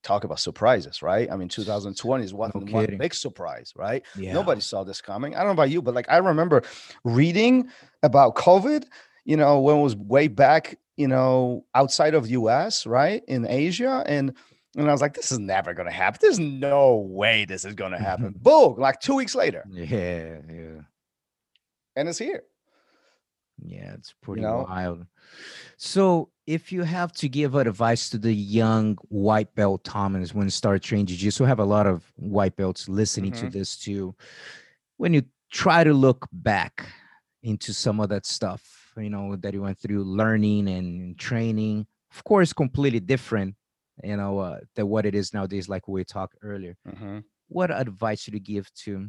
[0.02, 1.30] talk about surprises, right?
[1.30, 4.02] I mean, 2020 is one, no one big surprise, right?
[4.16, 4.32] Yeah.
[4.32, 5.34] Nobody saw this coming.
[5.34, 6.62] I don't know about you, but like I remember
[7.04, 7.68] reading
[8.02, 8.84] about COVID,
[9.24, 13.22] you know, when it was way back, you know, outside of US, right?
[13.28, 14.02] In Asia.
[14.06, 14.34] And
[14.74, 16.18] and I was like, this is never gonna happen.
[16.22, 18.34] There's no way this is gonna happen.
[18.42, 19.64] Boom, like two weeks later.
[19.70, 20.80] Yeah, yeah.
[21.94, 22.42] And it's here.
[23.64, 24.66] Yeah, it's pretty you know?
[24.68, 25.06] wild.
[25.76, 30.82] So, if you have to give advice to the young white belt Thomas when start
[30.82, 33.46] training jiu-jitsu, have a lot of white belts listening mm-hmm.
[33.46, 34.14] to this too.
[34.96, 36.86] When you try to look back
[37.42, 42.24] into some of that stuff, you know, that you went through learning and training, of
[42.24, 43.54] course, completely different,
[44.02, 46.76] you know, uh, than what it is nowadays, like we talked earlier.
[46.88, 47.20] Mm-hmm.
[47.48, 49.08] What advice should you give to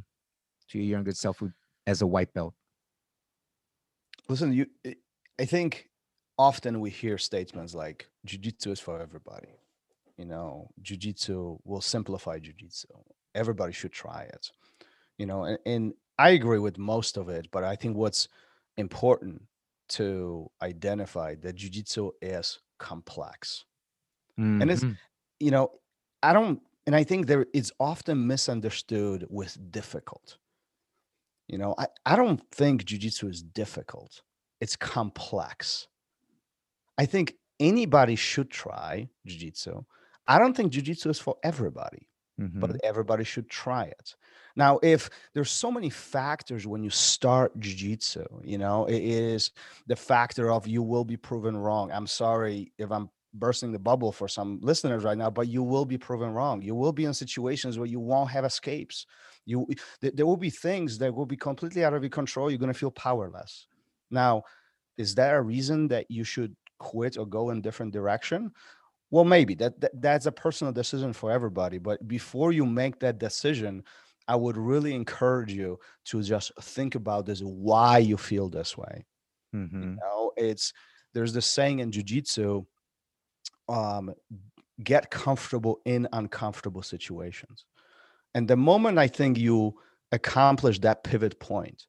[0.70, 1.41] to your younger self
[1.88, 2.54] as a white belt?
[4.30, 4.68] Listen, you.
[5.40, 5.90] I think
[6.38, 9.50] often we hear statements like "Jiu-Jitsu is for everybody."
[10.18, 12.88] You know, Jiu-Jitsu will simplify Jiu-Jitsu.
[13.36, 14.52] Everybody should try it.
[15.18, 18.28] You know, and, and I agree with most of it, but I think what's
[18.78, 19.44] important
[19.90, 23.66] to identify that Jiu-Jitsu is complex,
[24.40, 24.62] mm-hmm.
[24.62, 24.94] and it's mm-hmm.
[25.40, 25.72] you know,
[26.22, 30.38] I don't, and I think there is often misunderstood with difficult
[31.48, 34.22] you know, I, I don't think jujitsu is difficult.
[34.62, 35.88] It's complex.
[36.98, 39.86] I think anybody should try jujitsu.
[40.28, 42.08] I don't think jujitsu is for everybody,
[42.39, 42.60] mm-hmm.
[42.60, 44.16] but everybody should try it.
[44.56, 49.52] Now, if there's so many factors when you start jujitsu, you know, it is
[49.88, 51.91] the factor of you will be proven wrong.
[51.91, 55.86] I'm sorry if I'm bursting the bubble for some listeners right now, but you will
[55.86, 56.62] be proven wrong.
[56.62, 59.08] You will be in situations where you won't have escapes.
[59.46, 59.68] You
[60.02, 62.50] there will be things that will be completely out of your control.
[62.50, 63.68] You're gonna feel powerless.
[64.10, 64.44] Now,
[64.98, 68.52] is there a reason that you should quit or go in different direction?
[69.12, 71.78] Well, maybe that, that that's a personal decision for everybody.
[71.78, 73.84] But before you make that decision,
[74.28, 79.06] I would really encourage you to just think about this why you feel this way.
[79.54, 79.82] Mm-hmm.
[79.82, 80.74] You know, it's
[81.14, 82.66] there's this saying in jujitsu
[83.70, 84.14] um,
[84.84, 87.66] get comfortable in uncomfortable situations.
[88.34, 89.76] And the moment I think you
[90.12, 91.86] accomplish that pivot point,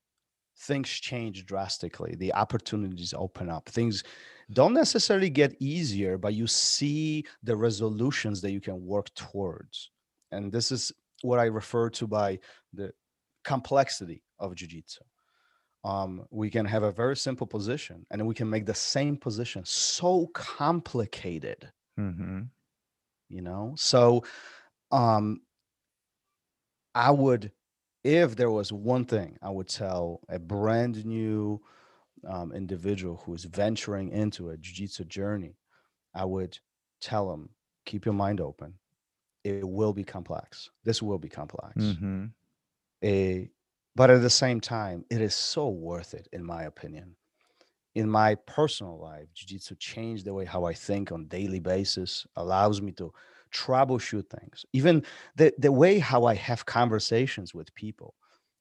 [0.59, 2.15] things change drastically.
[2.17, 3.69] The opportunities open up.
[3.69, 4.05] Things
[4.53, 9.91] don't necessarily get easier, but you see the resolutions that you can work towards.
[10.33, 10.93] And this is
[11.23, 12.39] what I refer to by
[12.73, 12.93] the
[13.45, 15.01] complexity of jiu-jitsu.
[15.85, 19.63] Um, we can have a very simple position and we can make the same position
[19.67, 21.71] so complicated
[22.01, 22.41] mm-hmm.
[23.29, 24.25] you know so
[24.93, 25.41] um
[26.95, 27.51] i would
[28.03, 31.61] if there was one thing i would tell a brand new
[32.27, 35.57] um, individual who is venturing into a jiu-jitsu journey
[36.15, 36.59] i would
[37.01, 37.51] tell them
[37.85, 38.75] keep your mind open
[39.43, 42.27] it will be complex this will be complex mm-hmm.
[43.03, 43.51] a
[43.97, 47.15] but at the same time, it is so worth it, in my opinion.
[47.95, 52.83] In my personal life, jiu-jitsu changed the way how I think on daily basis, allows
[52.83, 53.13] me to
[53.55, 54.67] troubleshoot things.
[54.73, 55.05] Even
[55.37, 58.15] the, the way how I have conversations with people.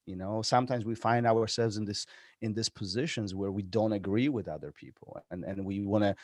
[0.05, 2.05] You know, sometimes we find ourselves in this
[2.41, 6.15] in these positions where we don't agree with other people and, and we want to,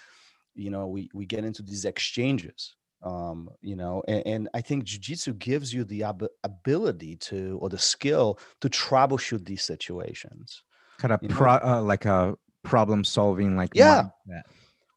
[0.54, 4.84] you know, we, we get into these exchanges um you know and, and i think
[4.84, 10.64] jiu-jitsu gives you the ab- ability to or the skill to troubleshoot these situations
[10.98, 14.42] kind of pro, uh, like a problem solving like yeah mindset.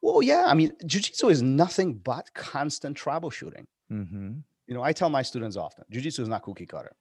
[0.03, 4.33] Well yeah i mean jiu-jitsu is nothing but constant troubleshooting mm-hmm.
[4.67, 6.93] you know i tell my students often jiu-jitsu is not cookie cutter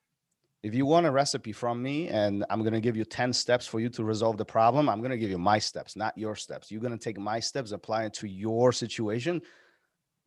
[0.63, 3.65] If you want a recipe from me and I'm going to give you 10 steps
[3.65, 6.35] for you to resolve the problem, I'm going to give you my steps, not your
[6.35, 6.69] steps.
[6.69, 9.41] You're going to take my steps, apply it to your situation.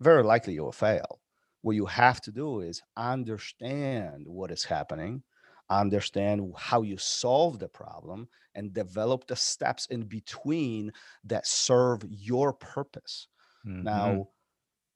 [0.01, 1.21] Very likely you will fail.
[1.63, 5.23] What you have to do is understand what is happening,
[5.71, 10.93] understand how you solve the problem, and develop the steps in between
[11.25, 13.29] that serve your purpose.
[13.65, 14.21] Mhm.
[14.21, 14.31] Now,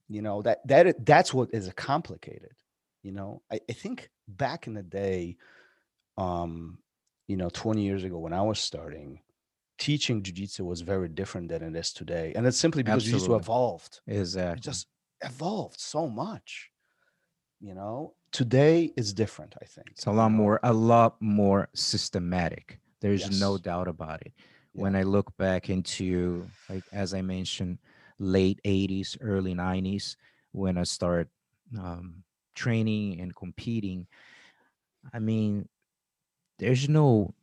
[0.08, 2.52] you know that that that's what is complicated.
[3.02, 5.36] You know, I, I think back in the day,
[6.16, 6.82] um,
[7.28, 9.22] you know, 20 years ago when I was starting,
[9.78, 13.38] teaching jujitsu was very different than it is today, and it's simply because jujitsu Absolutely.
[13.38, 14.02] evolved.
[14.06, 14.52] exactly.
[14.54, 14.88] It just
[15.22, 16.70] evolved so much.
[17.60, 19.54] You know, today is different.
[19.60, 22.78] I think It's a lot more, a lot more systematic.
[23.00, 24.32] There's no doubt about it.
[24.74, 24.82] Yeah.
[24.82, 27.78] When I look back into, like as I mentioned,
[28.18, 30.16] late '80s, early '90s,
[30.52, 31.28] when I start
[31.78, 32.22] um,
[32.54, 34.06] training and competing,
[35.12, 35.68] I mean,
[36.58, 37.34] there's no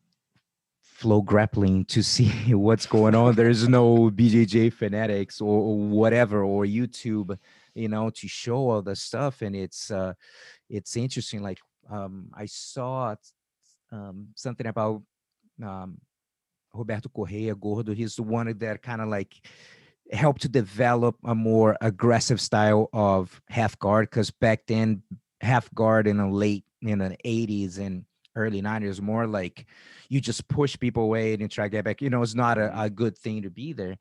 [1.00, 3.36] FloGrappling to see what's going on.
[3.36, 7.38] There's no BJJ fanatics or, or whatever or YouTube,
[7.76, 9.42] you know, to show all the stuff.
[9.42, 10.14] And it's uh,
[10.70, 11.44] it's interesting.
[11.44, 11.60] Like
[11.90, 13.16] um, I saw
[13.92, 15.04] um, something about
[15.64, 15.98] um,
[16.74, 17.94] Roberto correa Gordo.
[17.94, 19.36] He's the one that kind of like
[20.12, 25.02] helped to develop a more aggressive style of half guard because back then
[25.42, 28.06] half guard in the late in the 80s and
[28.36, 29.66] early 90s more like
[30.10, 32.72] you just push people away and try to get back you know it's not a,
[32.80, 33.98] a good thing to be there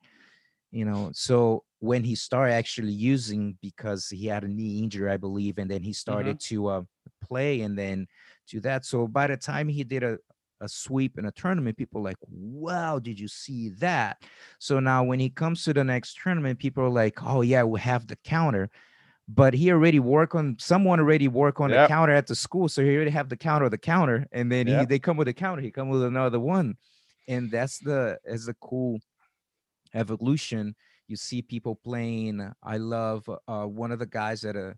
[0.75, 5.15] you know so when he started actually using because he had a knee injury i
[5.17, 6.81] believe and then he started to uh,
[7.23, 8.05] play and then
[8.49, 10.17] do that so by the time he did a,
[10.59, 14.17] a sweep in a tournament people like wow did you see that?
[14.59, 17.79] So now when he comes to the next tournament people are like oh yeah we
[17.79, 18.69] have the counter
[19.27, 22.83] but he already work on someone already work on the counter at the school so
[22.83, 25.61] he already have the counter the counter and then he, they come with a counter
[25.61, 26.75] he come with another one
[27.27, 28.99] and that's the is a cool
[29.95, 30.75] evolution
[31.07, 34.73] you see people playing i love uh one of the guys that uh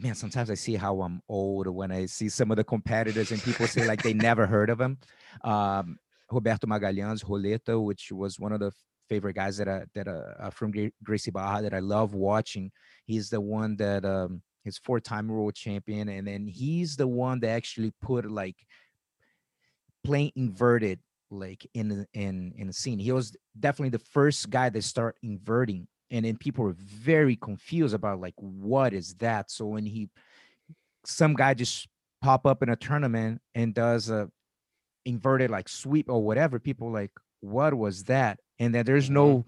[0.00, 3.42] man sometimes i see how i'm old when i see some of the competitors and
[3.42, 4.98] people say like they never heard of him.
[5.44, 5.98] Um
[6.30, 8.72] roberto magalhães roleta which was one of the
[9.08, 10.72] favorite guys that I, that uh, uh, from
[11.04, 12.72] Gracie Barra that i love watching.
[13.04, 17.50] He's the one that um he's four-time world champion and then he's the one that
[17.50, 18.56] actually put like
[20.02, 20.98] playing inverted
[21.36, 22.98] like in in in the scene.
[22.98, 27.94] He was definitely the first guy that start inverting and then people were very confused
[27.94, 29.50] about like what is that?
[29.50, 30.08] So when he
[31.04, 31.88] some guy just
[32.22, 34.30] pop up in a tournament and does a
[35.04, 38.38] inverted like sweep or whatever people like what was that?
[38.58, 39.44] And then there's no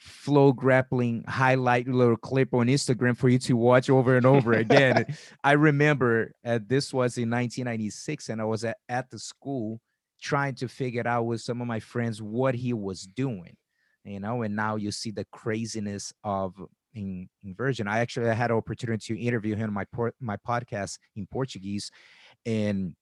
[0.00, 5.04] FloGrappling highlight little clip on instagram for you to watch over and over again.
[5.44, 9.80] I remember uh, this was in 1996 and i was at, at the school
[10.20, 13.56] trying to figure out with some of my friends what he was doing
[14.04, 16.54] you know and now you see the craziness of
[16.94, 17.86] in, inversion.
[17.86, 21.90] I actually had an opportunity to interview him on my por- my podcast in portuguese
[22.46, 22.94] and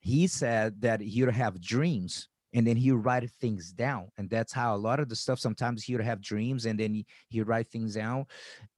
[0.00, 4.30] he said that he would have dreams and then he would write things down and
[4.30, 7.06] that's how a lot of the stuff sometimes he would have dreams and then he,
[7.28, 8.24] he would write things down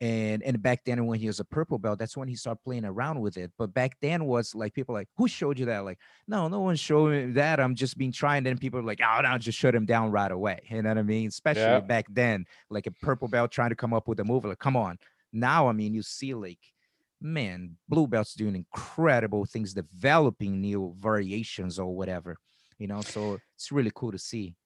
[0.00, 2.84] and and back then when he was a purple belt that's when he started playing
[2.84, 5.84] around with it but back then was like people like who showed you that?
[5.84, 9.00] Like no no one showed me that i'm just being trying then people are like
[9.02, 11.28] oh no just shut him down right away you know what i mean?
[11.28, 11.80] Especially Yeah.
[11.80, 14.76] back then like a purple belt trying to come up with a move like come
[14.76, 14.98] on.
[15.32, 16.58] Now i mean you see like
[17.20, 22.36] man blue belts doing incredible things developing new variations or whatever
[22.80, 24.56] you know so it's really cool to see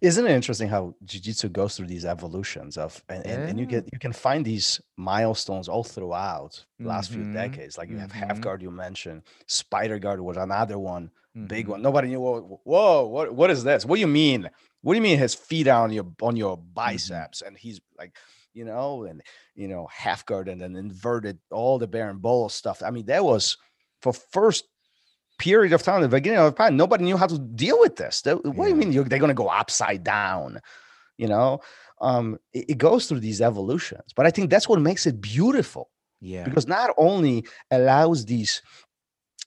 [0.00, 3.66] Isn't it interesting how jiu-jitsu goes through these evolutions of and, and, and you Yeah.
[3.66, 7.78] get you can find these milestones all throughout the last few Mhm, decades.
[7.78, 8.40] Like you have half mhm.
[8.40, 11.10] guard you mentioned, spider guard was another one,
[11.46, 11.68] big Mhm.
[11.68, 11.80] one.
[11.82, 13.84] Nobody knew whoa, whoa, what what is this?
[13.84, 14.50] What do you mean?
[14.82, 18.16] What do you mean his feet are on your on your biceps and he's like,
[18.54, 19.22] you know, and
[19.54, 22.82] you know, half guard and then inverted all the berimbolo stuff.
[22.82, 23.56] I mean, that was
[24.02, 24.64] for first
[25.38, 28.22] period of time, the beginning of time, nobody knew how to deal with this.
[28.22, 30.60] They- what do you mean you're, they're going to go upside down?
[31.16, 31.60] You know,
[32.00, 35.90] um, it, it goes through these evolutions, but I think that's what makes it beautiful
[36.20, 38.60] yeah because not only allows these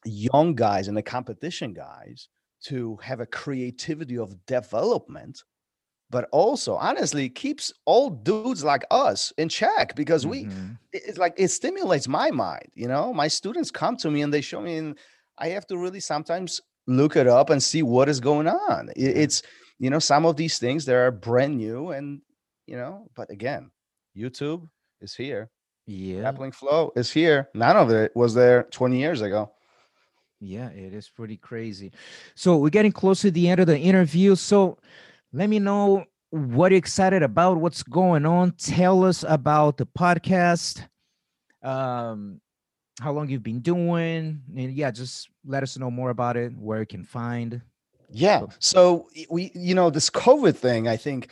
[0.06, 2.30] young guys and the competition guys
[2.64, 5.44] to have a creativity of development,
[6.10, 10.78] but also honestly keeps old dudes like us in check because we Mhm.
[10.94, 14.34] it- it's like it stimulates my mind you know my students come to me and
[14.34, 14.98] they show me and
[15.38, 19.44] i have to really sometimes look it up and see what is going on it's
[19.80, 22.22] you know some of these things that are brand new and
[22.68, 23.70] you know but again
[24.16, 24.68] youtube
[25.02, 25.50] is here
[25.86, 29.52] yeah grappling flow is here none of it was there 20 years ago
[30.40, 31.92] Yeah, it is pretty crazy.
[32.34, 34.36] So we're getting close to the end of the interview.
[34.36, 34.80] So
[35.32, 38.54] let me know what you're excited about, what's going on.
[38.54, 40.88] Tell us about the podcast,
[41.62, 42.42] um,
[43.02, 46.80] how long you've been doing, and yeah, just let us know more about it, where
[46.80, 47.62] you can find.
[48.12, 48.46] Yeah.
[48.60, 51.30] So we, you know, this COVID thing, I think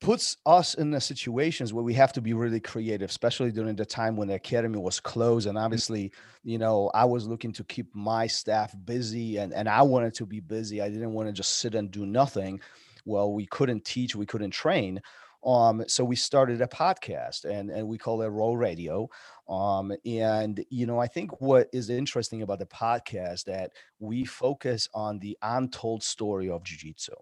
[0.00, 3.86] puts us in the situations where we have to be really creative, especially during the
[3.86, 5.46] time when the academy was closed.
[5.46, 5.62] And mm.
[5.62, 6.12] obviously,
[6.42, 10.26] you know, I was looking to keep my staff busy and, and I wanted to
[10.26, 10.82] be busy.
[10.82, 12.60] I didn't want to just sit and do nothing.
[13.04, 15.00] Well, we couldn't teach, we couldn't train.
[15.44, 19.08] Um, so we started a podcast and, and we call it ROL Radio.
[19.48, 24.88] Um, and you know, I think what is interesting about the podcast that we focus
[24.94, 27.12] on the untold story of jiu-jitsu.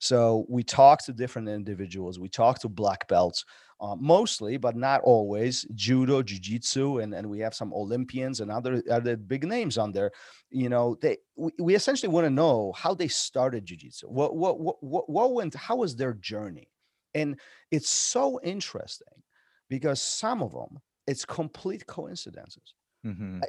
[0.00, 3.44] So we talk to different individuals, we talk to black belts,
[3.80, 8.82] uh, mostly, but not always, judo, jiu-jitsu, and, and we have some Olympians and other
[8.90, 10.10] other big names on there.
[10.50, 14.08] You know, they we, we essentially want to know how they started jiu-jitsu.
[14.08, 15.54] What what what, what went?
[15.54, 16.68] How was their journey?
[17.14, 17.38] And
[17.70, 19.22] it's so interesting
[19.68, 22.74] because some of them, it's complete coincidences.
[23.06, 23.40] Mm-hmm.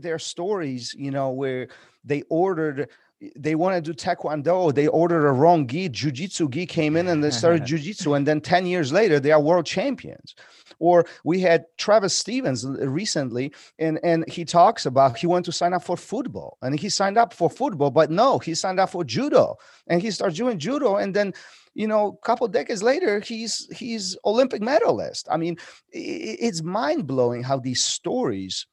[0.00, 1.68] There are stories, you know, where
[2.04, 2.88] they ordered,
[3.36, 7.24] they want to do taekwondo, they ordered a wrong gi, jujitsu gi came in and
[7.24, 10.34] they started jujitsu, and then 10 years later, they are world champions.
[10.78, 15.72] Or we had Travis Stevens recently, and, and he talks about he went to sign
[15.72, 19.04] up for football, and he signed up for football, but no, he signed up for
[19.04, 21.32] judo, and he starts doing judo, and then
[21.74, 25.26] you know a couple decades later he's he's olympic medalist.
[25.30, 25.56] I mean
[25.92, 28.66] it's mind-blowing how these stories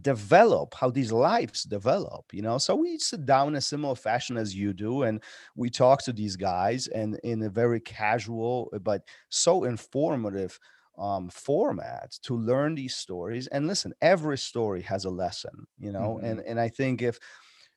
[0.00, 2.56] develop how these lives develop you know?
[2.58, 5.22] So we sit down in a similar fashion as you do and
[5.54, 10.58] we talk to these guys and in a very casual but so informative
[10.98, 13.46] um, format to learn these stories.
[13.48, 16.16] And listen every story has a lesson you know?
[16.16, 16.26] Mm-hmm.
[16.26, 17.18] and and i think if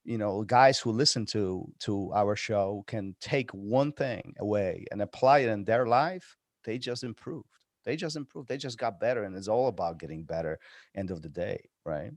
[0.05, 5.01] you know guys who listen to to our show can take one thing away and
[5.01, 7.47] apply it in their life they just improved.
[7.83, 8.49] They just improved.
[8.49, 10.59] They just got better and it's all about getting better
[10.95, 12.11] end of the day right?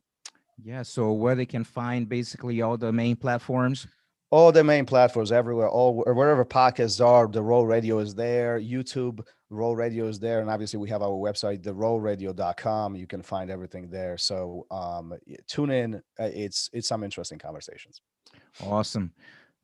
[0.62, 3.86] Yeah so where they can find basically all the main platforms
[4.30, 9.24] all the main platforms everywhere all wherever podcasts are the ROL Radio is there youtube
[9.50, 13.88] ROL Radio is there and obviously we have our website therollradio.com you can find everything
[13.88, 14.18] there.
[14.18, 15.14] So um,
[15.46, 15.94] tune in.
[16.18, 18.02] Uh, it's it's some interesting conversations.
[18.64, 19.12] Awesome.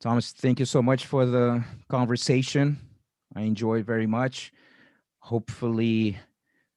[0.01, 2.79] Thomas thank you so much for the conversation.
[3.37, 4.53] I enjoyed very much.
[5.19, 6.19] Hopefully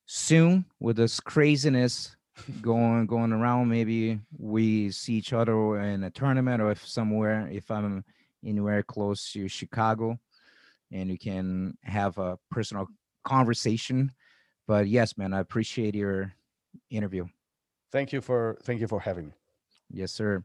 [0.05, 2.16] soon with this craziness
[2.61, 7.69] going going around maybe we see each other in a tournament or if somewhere if
[7.71, 8.03] i'm
[8.45, 10.17] anywhere close to chicago
[10.91, 12.87] and you can have a personal
[13.23, 14.11] conversation.
[14.67, 16.33] But yes man i appreciate your
[16.89, 17.25] interview.
[17.91, 19.33] Thank you for thank you for having me.
[19.91, 20.43] Yes sir.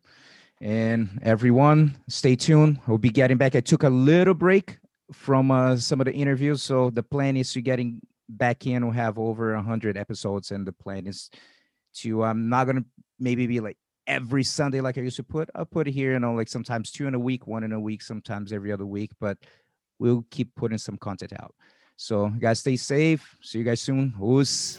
[0.60, 2.78] And everyone stay tuned.
[2.86, 3.56] We'll be getting back.
[3.56, 4.78] I took a little break
[5.12, 8.84] from uh, some of the interviews so the plan is to getting back in.
[8.84, 11.30] We'll have over 100 episodes and the plan is
[11.94, 12.84] to i'm not gonna
[13.18, 13.76] maybe be like
[14.06, 16.90] every sunday like i used to put i'll put it here you know like sometimes
[16.90, 19.38] two in a week one in a week sometimes every other week but
[19.98, 21.54] we'll keep putting some content out
[21.96, 24.78] so guys stay safe see you guys soon Oos.